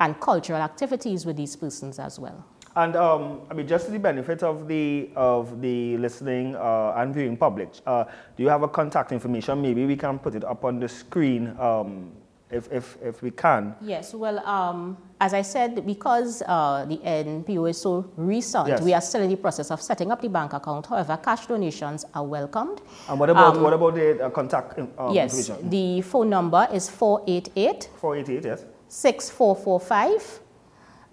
and 0.00 0.18
cultural 0.20 0.60
activities 0.60 1.24
with 1.24 1.36
these 1.36 1.56
persons 1.56 1.98
as 1.98 2.18
well. 2.18 2.44
And 2.76 2.96
um, 2.96 3.42
I 3.50 3.54
mean, 3.54 3.68
just 3.68 3.86
to 3.86 3.92
the 3.92 4.00
benefit 4.00 4.42
of 4.42 4.66
the 4.66 5.08
of 5.14 5.60
the 5.60 5.96
listening 5.98 6.56
uh, 6.56 6.94
and 6.96 7.14
viewing 7.14 7.36
public, 7.36 7.70
uh, 7.86 8.04
do 8.36 8.42
you 8.42 8.48
have 8.48 8.62
a 8.62 8.68
contact 8.68 9.12
information? 9.12 9.62
Maybe 9.62 9.86
we 9.86 9.94
can 9.94 10.18
put 10.18 10.34
it 10.34 10.42
up 10.42 10.64
on 10.64 10.80
the 10.80 10.88
screen 10.88 11.54
um, 11.60 12.10
if, 12.50 12.70
if, 12.72 12.98
if 13.00 13.22
we 13.22 13.30
can. 13.30 13.76
Yes, 13.80 14.12
well, 14.12 14.40
um, 14.40 14.98
as 15.20 15.32
I 15.32 15.42
said, 15.42 15.86
because 15.86 16.42
uh, 16.46 16.84
the 16.88 16.96
NPO 16.98 17.70
is 17.70 17.80
so 17.80 18.10
recent, 18.16 18.68
Yes. 18.68 18.82
we 18.82 18.92
are 18.92 19.00
still 19.00 19.22
in 19.22 19.30
the 19.30 19.36
process 19.36 19.70
of 19.70 19.80
setting 19.80 20.10
up 20.10 20.20
the 20.20 20.28
bank 20.28 20.52
account. 20.52 20.86
However, 20.86 21.16
cash 21.16 21.46
donations 21.46 22.04
are 22.14 22.24
welcomed. 22.24 22.80
And 23.08 23.18
what 23.20 23.30
about 23.30 23.60
what 23.60 23.72
about 23.72 23.94
the 23.94 24.26
uh, 24.26 24.30
contact 24.30 24.78
um, 24.78 24.88
Um, 24.98 25.14
yes, 25.14 25.34
information? 25.48 25.70
the 25.70 26.02
phone 26.02 26.28
number 26.30 26.66
is 26.72 26.90
488 26.90 27.88
Four 27.96 28.16
eight 28.16 28.28
eight 28.28 28.44
yes. 28.44 28.64
6445 28.88 30.40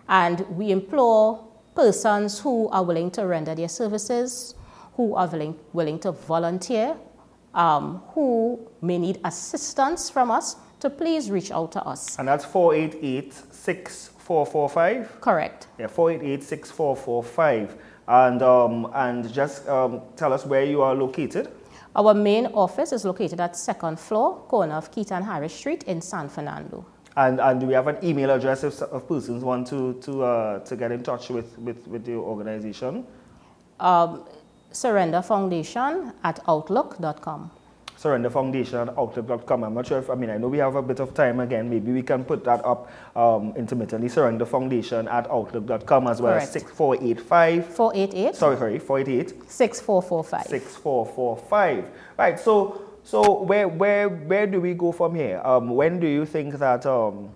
and 0.09 0.41
we 0.57 0.71
implore 0.71 1.47
persons 1.75 2.39
who 2.39 2.67
are 2.69 2.83
willing 2.83 3.09
to 3.11 3.25
render 3.25 3.55
their 3.55 3.69
services, 3.69 4.55
who 4.95 5.15
are 5.15 5.27
willing, 5.27 5.55
willing 5.73 5.99
to 5.99 6.11
volunteer, 6.11 6.97
um, 7.53 8.01
who 8.13 8.59
may 8.81 8.97
need 8.97 9.19
assistance 9.23 10.09
from 10.09 10.31
us 10.31 10.55
to 10.81 10.89
please 10.89 11.31
reach 11.31 11.51
out 11.51 11.71
to 11.71 11.83
us. 11.83 12.17
And 12.19 12.27
that's 12.27 12.45
488 12.45 13.33
6445. 13.33 15.21
Correct. 15.21 15.67
Yeah, 15.79 15.87
488 15.87 16.43
6445. 16.43 17.77
And, 18.07 18.41
um, 18.41 18.91
and 18.93 19.31
just 19.31 19.67
um, 19.69 20.01
tell 20.15 20.33
us 20.33 20.45
where 20.45 20.65
you 20.65 20.81
are 20.81 20.93
located. 20.95 21.49
Our 21.95 22.13
main 22.13 22.47
office 22.47 22.91
is 22.91 23.05
located 23.05 23.39
at 23.39 23.55
second 23.55 23.99
floor, 23.99 24.37
corner 24.47 24.75
of 24.75 24.91
Keaton 24.91 25.23
Harris 25.23 25.53
Street 25.53 25.83
in 25.83 26.01
San 26.01 26.29
Fernando. 26.29 26.85
And, 27.17 27.41
and 27.41 27.59
do 27.59 27.65
we 27.65 27.73
have 27.73 27.87
an 27.87 27.97
email 28.03 28.31
address 28.31 28.63
if, 28.63 28.81
if 28.81 29.07
persons 29.07 29.43
want 29.43 29.67
to, 29.67 29.93
to, 30.01 30.23
uh, 30.23 30.59
to 30.59 30.75
get 30.77 30.91
in 30.91 31.03
touch 31.03 31.29
with, 31.29 31.57
with, 31.59 31.85
with 31.87 32.07
your 32.07 32.23
organization? 32.23 33.05
Um, 33.79 34.23
Surrender 34.71 35.21
Foundation 35.21 36.13
at 36.23 36.39
outlook.com. 36.47 37.51
Surrender 38.01 38.31
Foundation 38.31 38.79
at 38.79 38.97
Outlook.com. 38.97 39.63
I'm 39.63 39.75
not 39.75 39.85
sure 39.85 39.99
if, 39.99 40.09
I 40.09 40.15
mean, 40.15 40.31
I 40.31 40.37
know 40.37 40.47
we 40.47 40.57
have 40.57 40.75
a 40.75 40.81
bit 40.81 40.99
of 40.99 41.13
time 41.13 41.39
again. 41.39 41.69
Maybe 41.69 41.91
we 41.91 42.01
can 42.01 42.25
put 42.25 42.43
that 42.45 42.65
up 42.65 42.89
um, 43.15 43.53
intermittently. 43.55 44.09
Surrender 44.09 44.43
Foundation 44.43 45.07
at 45.07 45.29
Outlook.com 45.29 46.07
as 46.07 46.19
well 46.19 46.33
Correct. 46.33 46.51
6485. 46.51 47.67
488 47.67 48.35
Sorry, 48.35 48.57
sorry, 48.57 48.79
488 48.79 49.51
6445. 49.51 50.47
6445. 50.47 51.85
Right, 52.17 52.39
so 52.39 52.81
so 53.03 53.43
where 53.43 53.67
where 53.67 54.09
where 54.09 54.47
do 54.47 54.59
we 54.59 54.73
go 54.73 54.91
from 54.91 55.13
here? 55.13 55.39
Um, 55.43 55.69
when 55.69 55.99
do 55.99 56.07
you 56.07 56.25
think 56.25 56.57
that 56.57 56.87
um, 56.87 57.29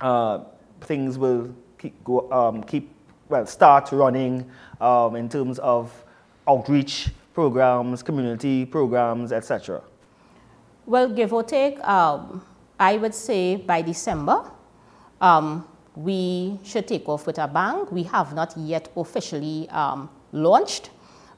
uh, 0.00 0.44
things 0.80 1.18
will 1.18 1.52
keep 1.76 2.04
go 2.04 2.30
um, 2.30 2.62
keep 2.62 2.88
well 3.28 3.46
start 3.46 3.90
running 3.90 4.48
um, 4.80 5.16
in 5.16 5.28
terms 5.28 5.58
of 5.58 5.92
outreach 6.46 7.08
programs, 7.38 8.02
community 8.02 8.66
programs, 8.66 9.30
etc. 9.30 9.80
Well, 10.86 11.08
give 11.08 11.32
or 11.32 11.44
take, 11.44 11.78
um, 11.86 12.42
I 12.80 12.96
would 12.96 13.14
say 13.14 13.54
by 13.54 13.80
December, 13.80 14.42
um, 15.20 15.64
we 15.94 16.58
should 16.64 16.88
take 16.88 17.08
off 17.08 17.28
with 17.28 17.38
a 17.38 17.46
bang. 17.46 17.86
We 17.92 18.02
have 18.10 18.34
not 18.34 18.56
yet 18.56 18.90
officially 18.96 19.68
um, 19.68 20.10
launched, 20.32 20.90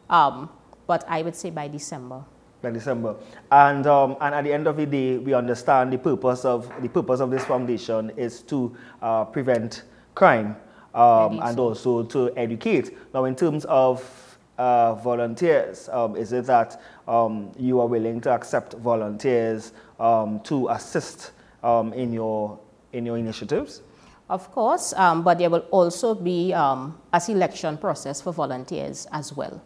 um, 0.08 0.48
but 0.86 1.04
I 1.06 1.20
would 1.20 1.36
say 1.36 1.50
by 1.50 1.68
December. 1.68 2.24
by 2.62 2.70
December. 2.70 3.16
And, 3.52 3.86
um, 3.86 4.16
and 4.22 4.34
at 4.34 4.44
the 4.44 4.54
end 4.54 4.66
of 4.68 4.78
the 4.78 4.86
day, 4.86 5.18
we 5.18 5.34
understand 5.34 5.92
the 5.92 5.98
purpose 5.98 6.46
of, 6.46 6.72
the 6.80 6.88
purpose 6.88 7.20
of 7.20 7.30
this 7.30 7.44
foundation 7.44 8.10
is 8.16 8.40
to 8.44 8.74
uh, 9.02 9.26
prevent 9.26 9.82
crime 10.14 10.56
um, 10.94 11.40
and 11.42 11.56
so. 11.56 11.62
also 11.62 12.02
to 12.04 12.32
educate. 12.38 12.96
Now, 13.12 13.26
in 13.26 13.36
terms 13.36 13.66
of 13.66 14.29
uh, 14.60 14.94
volunteers, 14.96 15.88
um, 15.88 16.14
is 16.16 16.32
it 16.32 16.44
that 16.44 16.80
um, 17.08 17.50
you 17.58 17.80
are 17.80 17.86
willing 17.86 18.20
to 18.20 18.30
accept 18.30 18.74
volunteers 18.74 19.72
um, 19.98 20.38
to 20.40 20.68
assist 20.68 21.32
um, 21.62 21.94
in, 21.94 22.12
your, 22.12 22.58
in 22.92 23.06
your 23.06 23.16
initiatives? 23.16 23.80
Of 24.28 24.52
course, 24.52 24.92
um, 24.92 25.22
but 25.22 25.38
there 25.38 25.48
will 25.48 25.66
also 25.70 26.14
be 26.14 26.52
um, 26.52 27.00
a 27.12 27.20
selection 27.20 27.78
process 27.78 28.20
for 28.20 28.34
volunteers 28.34 29.06
as 29.12 29.32
well. 29.32 29.62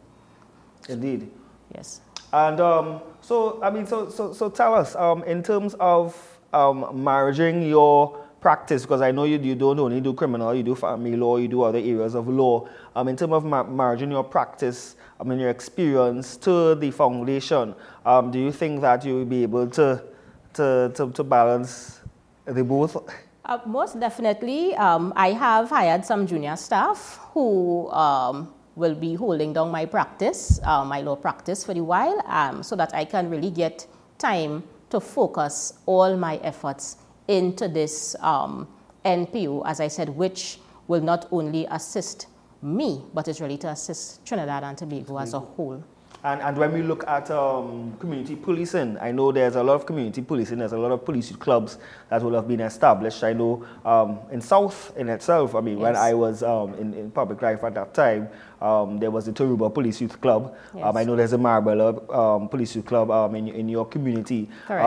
Indeed. 0.88 1.28
Yes. 1.74 2.00
And 2.32 2.60
um, 2.60 3.00
so, 3.20 3.60
I 3.62 3.70
mean, 3.70 3.86
so, 3.86 4.08
so, 4.08 4.32
so 4.32 4.48
tell 4.48 4.74
us, 4.74 4.94
um, 4.94 5.24
in 5.24 5.42
terms 5.42 5.74
of 5.80 6.16
um, 6.52 6.86
merging 6.94 7.62
your 7.62 8.23
practice, 8.44 8.82
because 8.82 9.00
I 9.00 9.10
know 9.10 9.24
you, 9.24 9.38
you 9.38 9.54
don't 9.54 9.80
only 9.80 10.02
do 10.02 10.12
criminal, 10.12 10.54
you 10.54 10.62
do 10.62 10.74
family 10.74 11.16
law, 11.16 11.38
you 11.38 11.48
do 11.48 11.62
other 11.62 11.78
areas 11.78 12.14
of 12.14 12.28
law. 12.28 12.68
Um, 12.94 13.08
in 13.08 13.16
terms 13.16 13.32
of 13.32 13.42
ma- 13.46 13.64
merging 13.64 14.10
your 14.10 14.22
practice, 14.22 14.96
I 15.18 15.24
mean, 15.24 15.38
your 15.38 15.48
experience 15.48 16.36
to 16.44 16.74
the 16.74 16.90
foundation, 16.90 17.74
um, 18.04 18.30
do 18.30 18.38
you 18.38 18.52
think 18.52 18.82
that 18.82 19.02
you 19.02 19.14
will 19.14 19.24
be 19.24 19.44
able 19.44 19.66
to, 19.68 20.04
to, 20.52 20.92
to, 20.94 21.10
to 21.10 21.24
balance 21.24 22.00
the 22.44 22.62
both? 22.62 22.98
Uh, 23.46 23.60
most 23.64 23.98
definitely. 23.98 24.76
Um, 24.76 25.14
I 25.16 25.32
have 25.32 25.70
hired 25.70 26.04
some 26.04 26.26
junior 26.26 26.56
staff 26.56 27.18
who 27.32 27.88
um, 27.92 28.52
will 28.76 28.94
be 28.94 29.14
holding 29.14 29.54
down 29.54 29.70
my 29.70 29.86
practice, 29.86 30.60
uh, 30.64 30.84
my 30.84 31.00
law 31.00 31.16
practice 31.16 31.64
for 31.64 31.72
a 31.72 31.82
while, 31.82 32.20
um, 32.26 32.62
so 32.62 32.76
that 32.76 32.94
I 32.94 33.06
can 33.06 33.30
really 33.30 33.50
get 33.50 33.86
time 34.18 34.64
to 34.90 35.00
focus 35.00 35.78
all 35.86 36.14
my 36.18 36.36
efforts 36.42 36.98
into 37.28 37.68
this 37.68 38.16
um, 38.20 38.68
NPO, 39.04 39.62
as 39.66 39.80
I 39.80 39.88
said, 39.88 40.08
which 40.08 40.58
will 40.88 41.02
not 41.02 41.28
only 41.30 41.66
assist 41.70 42.26
me, 42.62 43.02
but 43.12 43.28
it's 43.28 43.40
really 43.40 43.58
to 43.58 43.68
assist 43.68 44.24
Trinidad 44.24 44.64
and 44.64 44.76
Tobago 44.76 45.18
as 45.18 45.34
a 45.34 45.40
whole. 45.40 45.82
And, 46.24 46.40
and 46.40 46.56
when 46.56 46.72
we 46.72 46.80
look 46.80 47.06
at 47.06 47.30
um, 47.30 47.94
community 47.98 48.34
policing, 48.34 48.96
I 48.98 49.12
know 49.12 49.30
there's 49.30 49.56
a 49.56 49.62
lot 49.62 49.74
of 49.74 49.84
community 49.84 50.22
policing, 50.22 50.56
there's 50.56 50.72
a 50.72 50.78
lot 50.78 50.90
of 50.90 51.04
police 51.04 51.30
youth 51.30 51.38
clubs 51.38 51.76
that 52.08 52.22
will 52.22 52.32
have 52.32 52.48
been 52.48 52.60
established. 52.60 53.22
I 53.22 53.34
know 53.34 53.66
um, 53.84 54.20
in 54.32 54.40
South 54.40 54.96
in 54.96 55.10
itself, 55.10 55.54
I 55.54 55.60
mean, 55.60 55.78
when 55.78 55.96
I 55.96 56.14
was 56.14 56.42
um, 56.42 56.72
in, 56.76 56.94
in 56.94 57.10
public 57.10 57.42
life 57.42 57.62
at 57.62 57.74
that 57.74 57.92
time, 57.92 58.30
um, 58.62 58.98
there 58.98 59.10
was 59.10 59.26
the 59.26 59.32
Tarouba 59.32 59.72
Police 59.72 60.00
Youth 60.00 60.18
Club. 60.22 60.56
Um, 60.82 60.96
I 60.96 61.04
know 61.04 61.14
there's 61.14 61.34
a 61.34 61.38
Marabella 61.38 62.14
um, 62.14 62.48
Police 62.48 62.74
Youth 62.76 62.86
Club 62.86 63.10
um, 63.10 63.34
in, 63.34 63.48
in 63.48 63.68
your 63.68 63.84
community. 63.84 64.48
Correct. 64.66 64.82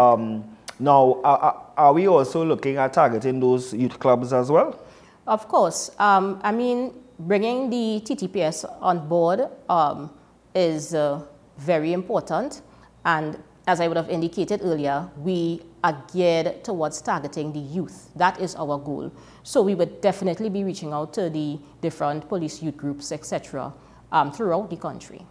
Now, 0.79 1.19
are, 1.23 1.37
are- 1.37 1.63
are 1.77 1.93
we 1.93 2.07
also 2.07 2.43
looking 2.43 2.77
at 2.77 2.93
targeting 2.93 3.39
those 3.39 3.73
youth 3.73 3.99
clubs 3.99 4.33
as 4.33 4.49
well? 4.49 4.79
Of 5.27 5.47
course. 5.47 5.91
Um, 5.99 6.39
I 6.43 6.51
mean, 6.51 6.93
bringing 7.19 7.69
the 7.69 8.01
TTPS 8.03 8.65
on 8.81 9.07
board 9.07 9.41
um, 9.69 10.09
is 10.55 10.93
uh, 10.95 11.21
very 11.57 11.93
important. 11.93 12.61
And 13.05 13.37
as 13.67 13.79
I 13.79 13.87
would 13.87 13.97
have 13.97 14.09
indicated 14.09 14.61
earlier, 14.63 15.07
we 15.17 15.61
are 15.83 16.03
geared 16.13 16.63
towards 16.63 17.01
targeting 17.01 17.53
the 17.53 17.59
youth. 17.59 18.09
That 18.15 18.39
is 18.39 18.55
our 18.55 18.79
goal. 18.79 19.11
So 19.43 19.61
we 19.61 19.75
would 19.75 20.01
definitely 20.01 20.49
be 20.49 20.63
reaching 20.63 20.93
out 20.93 21.13
to 21.13 21.29
the 21.29 21.59
different 21.81 22.27
police 22.27 22.61
youth 22.63 22.77
groups, 22.77 23.11
etc., 23.11 23.73
um, 24.11 24.31
throughout 24.31 24.69
the 24.69 24.77
country. 24.77 25.25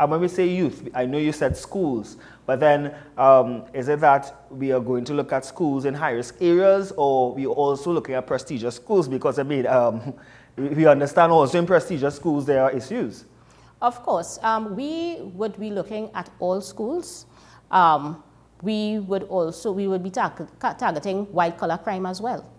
And 0.00 0.10
when 0.10 0.22
we 0.22 0.28
say 0.28 0.48
youth, 0.48 0.88
I 0.94 1.04
know 1.04 1.18
you 1.18 1.30
said 1.30 1.54
schools, 1.54 2.16
but 2.46 2.58
then 2.58 2.94
um, 3.18 3.64
is 3.74 3.86
it 3.88 4.00
that 4.00 4.46
we 4.48 4.72
are 4.72 4.80
going 4.80 5.04
to 5.04 5.12
look 5.12 5.30
at 5.30 5.44
schools 5.44 5.84
in 5.84 5.92
high 5.92 6.12
risk 6.12 6.36
areas 6.40 6.90
or 6.96 7.34
we 7.34 7.44
are 7.44 7.50
also 7.50 7.92
looking 7.92 8.14
at 8.14 8.26
prestigious 8.26 8.76
schools? 8.76 9.08
Because 9.08 9.38
I 9.38 9.42
mean, 9.42 9.66
um, 9.66 10.14
we 10.56 10.86
understand 10.86 11.32
also 11.32 11.58
in 11.58 11.66
prestigious 11.66 12.16
schools 12.16 12.46
there 12.46 12.62
are 12.62 12.70
issues. 12.70 13.26
Of 13.82 14.02
course, 14.02 14.38
um, 14.42 14.74
we 14.74 15.18
would 15.34 15.60
be 15.60 15.68
looking 15.68 16.10
at 16.14 16.30
all 16.38 16.62
schools. 16.62 17.26
Um, 17.70 18.24
we 18.62 19.00
would 19.00 19.24
also 19.24 19.70
we 19.70 19.86
would 19.86 20.02
be 20.02 20.10
tar- 20.10 20.48
targeting 20.78 21.26
white 21.26 21.58
collar 21.58 21.76
crime 21.76 22.06
as 22.06 22.22
well. 22.22 22.50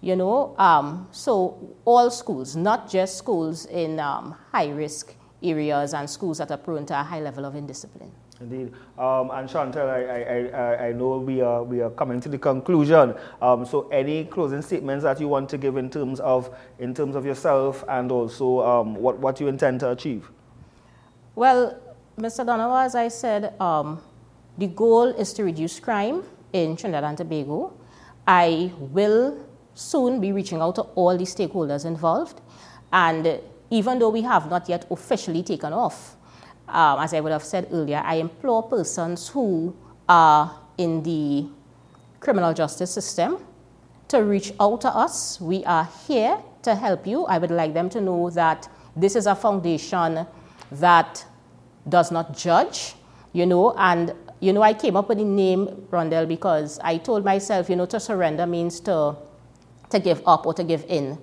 You 0.00 0.16
know, 0.16 0.56
um, 0.56 1.06
so 1.12 1.76
all 1.84 2.10
schools, 2.10 2.56
not 2.56 2.88
just 2.88 3.18
schools 3.18 3.66
in 3.66 4.00
um, 4.00 4.34
high 4.52 4.70
risk 4.70 5.17
areas 5.42 5.94
and 5.94 6.08
schools 6.08 6.38
that 6.38 6.50
are 6.50 6.56
prone 6.56 6.84
to 6.86 6.98
a 6.98 7.02
high 7.02 7.20
level 7.20 7.44
of 7.44 7.54
indiscipline. 7.54 8.10
Indeed. 8.40 8.72
Um, 8.96 9.30
and 9.32 9.48
Chantal, 9.48 9.88
I, 9.88 10.00
I, 10.00 10.50
I, 10.54 10.86
I, 10.88 10.92
know 10.92 11.18
we 11.18 11.40
are, 11.40 11.62
we 11.62 11.80
are 11.80 11.90
coming 11.90 12.20
to 12.20 12.28
the 12.28 12.38
conclusion. 12.38 13.14
Um, 13.42 13.66
so 13.66 13.88
any 13.88 14.24
closing 14.26 14.62
statements 14.62 15.02
that 15.02 15.20
you 15.20 15.26
want 15.26 15.48
to 15.50 15.58
give 15.58 15.76
in 15.76 15.90
terms 15.90 16.20
of, 16.20 16.56
in 16.78 16.94
terms 16.94 17.16
of 17.16 17.24
yourself 17.24 17.84
and 17.88 18.12
also 18.12 18.60
um, 18.60 18.94
what, 18.94 19.18
what 19.18 19.40
you 19.40 19.48
intend 19.48 19.80
to 19.80 19.90
achieve? 19.90 20.30
Well, 21.34 21.80
Mr. 22.16 22.46
Donovan, 22.46 22.84
as 22.86 22.94
I 22.94 23.08
said, 23.08 23.60
um, 23.60 24.00
the 24.56 24.68
goal 24.68 25.06
is 25.06 25.32
to 25.34 25.44
reduce 25.44 25.80
crime 25.80 26.22
in 26.52 26.76
Trinidad 26.76 27.04
and 27.04 27.18
Tobago. 27.18 27.72
I 28.26 28.72
will 28.78 29.46
soon 29.74 30.20
be 30.20 30.32
reaching 30.32 30.60
out 30.60 30.74
to 30.76 30.82
all 30.82 31.16
the 31.16 31.24
stakeholders 31.24 31.84
involved. 31.84 32.40
And 32.92 33.40
even 33.70 33.98
though 33.98 34.10
we 34.10 34.22
have 34.22 34.48
not 34.50 34.68
yet 34.68 34.86
officially 34.90 35.42
taken 35.42 35.72
off, 35.72 36.16
um, 36.68 37.00
as 37.00 37.14
I 37.14 37.20
would 37.20 37.32
have 37.32 37.44
said 37.44 37.68
earlier, 37.72 38.02
I 38.04 38.16
implore 38.16 38.62
persons 38.62 39.28
who 39.28 39.74
are 40.08 40.58
in 40.76 41.02
the 41.02 41.48
criminal 42.20 42.52
justice 42.54 42.90
system 42.90 43.38
to 44.08 44.18
reach 44.18 44.52
out 44.60 44.80
to 44.82 44.88
us. 44.88 45.40
We 45.40 45.64
are 45.64 45.88
here 46.06 46.38
to 46.62 46.74
help 46.74 47.06
you. 47.06 47.24
I 47.26 47.38
would 47.38 47.50
like 47.50 47.74
them 47.74 47.88
to 47.90 48.00
know 48.00 48.30
that 48.30 48.68
this 48.96 49.16
is 49.16 49.26
a 49.26 49.34
foundation 49.34 50.26
that 50.72 51.24
does 51.88 52.10
not 52.10 52.36
judge, 52.36 52.94
you 53.32 53.46
know, 53.46 53.74
and 53.76 54.12
you 54.40 54.52
know, 54.52 54.62
I 54.62 54.72
came 54.72 54.96
up 54.96 55.08
with 55.08 55.18
the 55.18 55.24
name 55.24 55.66
Rondell 55.90 56.28
because 56.28 56.78
I 56.84 56.98
told 56.98 57.24
myself, 57.24 57.68
you 57.68 57.76
know, 57.76 57.86
to 57.86 57.98
surrender 57.98 58.46
means 58.46 58.80
to 58.80 59.16
to 59.90 59.98
give 59.98 60.22
up 60.26 60.46
or 60.46 60.54
to 60.54 60.62
give 60.62 60.84
in. 60.88 61.18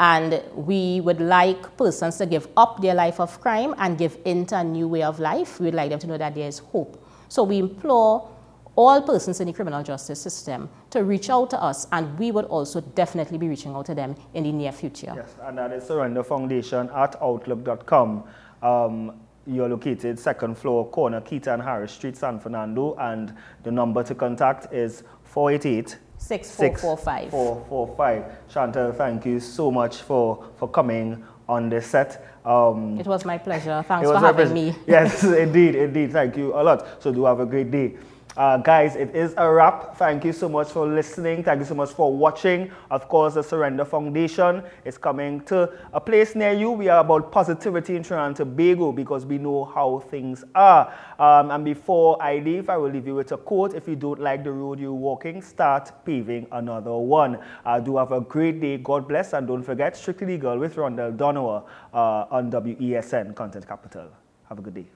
And 0.00 0.42
we 0.54 1.00
would 1.00 1.20
like 1.20 1.76
persons 1.76 2.18
to 2.18 2.26
give 2.26 2.48
up 2.56 2.80
their 2.80 2.94
life 2.94 3.18
of 3.18 3.40
crime 3.40 3.74
and 3.78 3.98
give 3.98 4.16
in 4.24 4.46
to 4.46 4.58
a 4.58 4.64
new 4.64 4.86
way 4.86 5.02
of 5.02 5.18
life. 5.18 5.58
We'd 5.58 5.74
like 5.74 5.90
them 5.90 5.98
to 5.98 6.06
know 6.06 6.18
that 6.18 6.34
there 6.34 6.46
is 6.46 6.58
hope. 6.58 7.04
So 7.28 7.42
we 7.42 7.58
implore 7.58 8.30
all 8.78 9.02
persons 9.02 9.40
in 9.40 9.48
the 9.48 9.52
criminal 9.52 9.82
justice 9.82 10.20
system 10.20 10.70
to 10.90 11.02
reach 11.02 11.28
out 11.30 11.50
to 11.50 11.60
us, 11.60 11.88
and 11.90 12.16
we 12.16 12.30
would 12.30 12.44
also 12.44 12.80
definitely 12.80 13.36
be 13.36 13.48
reaching 13.48 13.74
out 13.74 13.86
to 13.86 13.94
them 13.94 14.14
in 14.34 14.44
the 14.44 14.52
near 14.52 14.70
future. 14.70 15.12
Yes, 15.16 15.34
and 15.42 15.58
that 15.58 15.72
is 15.72 15.84
Surrender 15.84 16.22
Foundation 16.22 16.88
at 16.94 17.20
outlook.com. 17.20 18.22
Um, 18.62 19.20
you're 19.48 19.68
located 19.68 20.16
second 20.16 20.56
floor, 20.56 20.86
corner 20.90 21.20
Keita 21.20 21.54
and 21.54 21.62
Harris 21.62 21.90
Street, 21.90 22.16
San 22.16 22.38
Fernando, 22.38 22.94
and 23.00 23.34
the 23.64 23.72
number 23.72 24.04
to 24.04 24.14
contact 24.14 24.72
is 24.72 25.02
488 25.24 25.98
6445. 26.18 27.30
6445. 27.30 28.48
Chantal, 28.48 28.92
thank 28.92 29.24
you 29.24 29.40
so 29.40 29.70
much 29.70 29.96
for, 29.96 30.44
for 30.56 30.68
coming 30.68 31.24
on 31.48 31.68
the 31.70 31.80
set. 31.80 32.24
Um, 32.44 32.98
it 32.98 33.06
was 33.06 33.24
my 33.24 33.38
pleasure. 33.38 33.82
Thanks 33.86 34.08
for 34.08 34.18
having 34.18 34.52
me. 34.52 34.74
yes, 34.86 35.24
indeed, 35.24 35.74
indeed. 35.74 36.12
Thank 36.12 36.36
you 36.36 36.54
a 36.54 36.62
lot. 36.62 37.02
So 37.02 37.12
do 37.12 37.24
have 37.24 37.40
a 37.40 37.46
great 37.46 37.70
day. 37.70 37.96
Uh, 38.38 38.56
guys, 38.56 38.94
it 38.94 39.12
is 39.16 39.34
a 39.36 39.50
wrap. 39.50 39.96
Thank 39.96 40.24
you 40.24 40.32
so 40.32 40.48
much 40.48 40.68
for 40.68 40.86
listening. 40.86 41.42
Thank 41.42 41.58
you 41.58 41.64
so 41.66 41.74
much 41.74 41.90
for 41.90 42.16
watching. 42.16 42.70
Of 42.88 43.08
course, 43.08 43.34
the 43.34 43.42
Surrender 43.42 43.84
Foundation 43.84 44.62
is 44.84 44.96
coming 44.96 45.40
to 45.46 45.68
a 45.92 46.00
place 46.00 46.36
near 46.36 46.52
you. 46.52 46.70
We 46.70 46.88
are 46.88 47.00
about 47.00 47.32
positivity 47.32 47.96
in 47.96 48.04
Trinidad 48.04 48.28
and 48.28 48.36
Tobago 48.36 48.92
because 48.92 49.26
we 49.26 49.38
know 49.38 49.64
how 49.64 50.04
things 50.08 50.44
are. 50.54 50.94
Um, 51.18 51.50
and 51.50 51.64
before 51.64 52.22
I 52.22 52.38
leave, 52.38 52.70
I 52.70 52.76
will 52.76 52.90
leave 52.90 53.08
you 53.08 53.16
with 53.16 53.32
a 53.32 53.36
quote. 53.36 53.74
If 53.74 53.88
you 53.88 53.96
don't 53.96 54.20
like 54.20 54.44
the 54.44 54.52
road 54.52 54.78
you're 54.78 54.92
walking, 54.92 55.42
start 55.42 55.90
paving 56.04 56.46
another 56.52 56.94
one. 56.94 57.40
Uh, 57.66 57.80
do 57.80 57.96
have 57.96 58.12
a 58.12 58.20
great 58.20 58.60
day. 58.60 58.78
God 58.78 59.08
bless. 59.08 59.32
And 59.32 59.48
don't 59.48 59.64
forget, 59.64 59.96
Strictly 59.96 60.28
Legal 60.28 60.56
with 60.60 60.76
Rondell 60.76 61.16
Donowa 61.16 61.64
uh, 61.92 62.26
on 62.30 62.52
WESN 62.52 63.34
Content 63.34 63.66
Capital. 63.66 64.10
Have 64.48 64.60
a 64.60 64.62
good 64.62 64.74
day. 64.74 64.86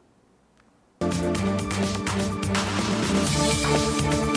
Música 3.52 4.31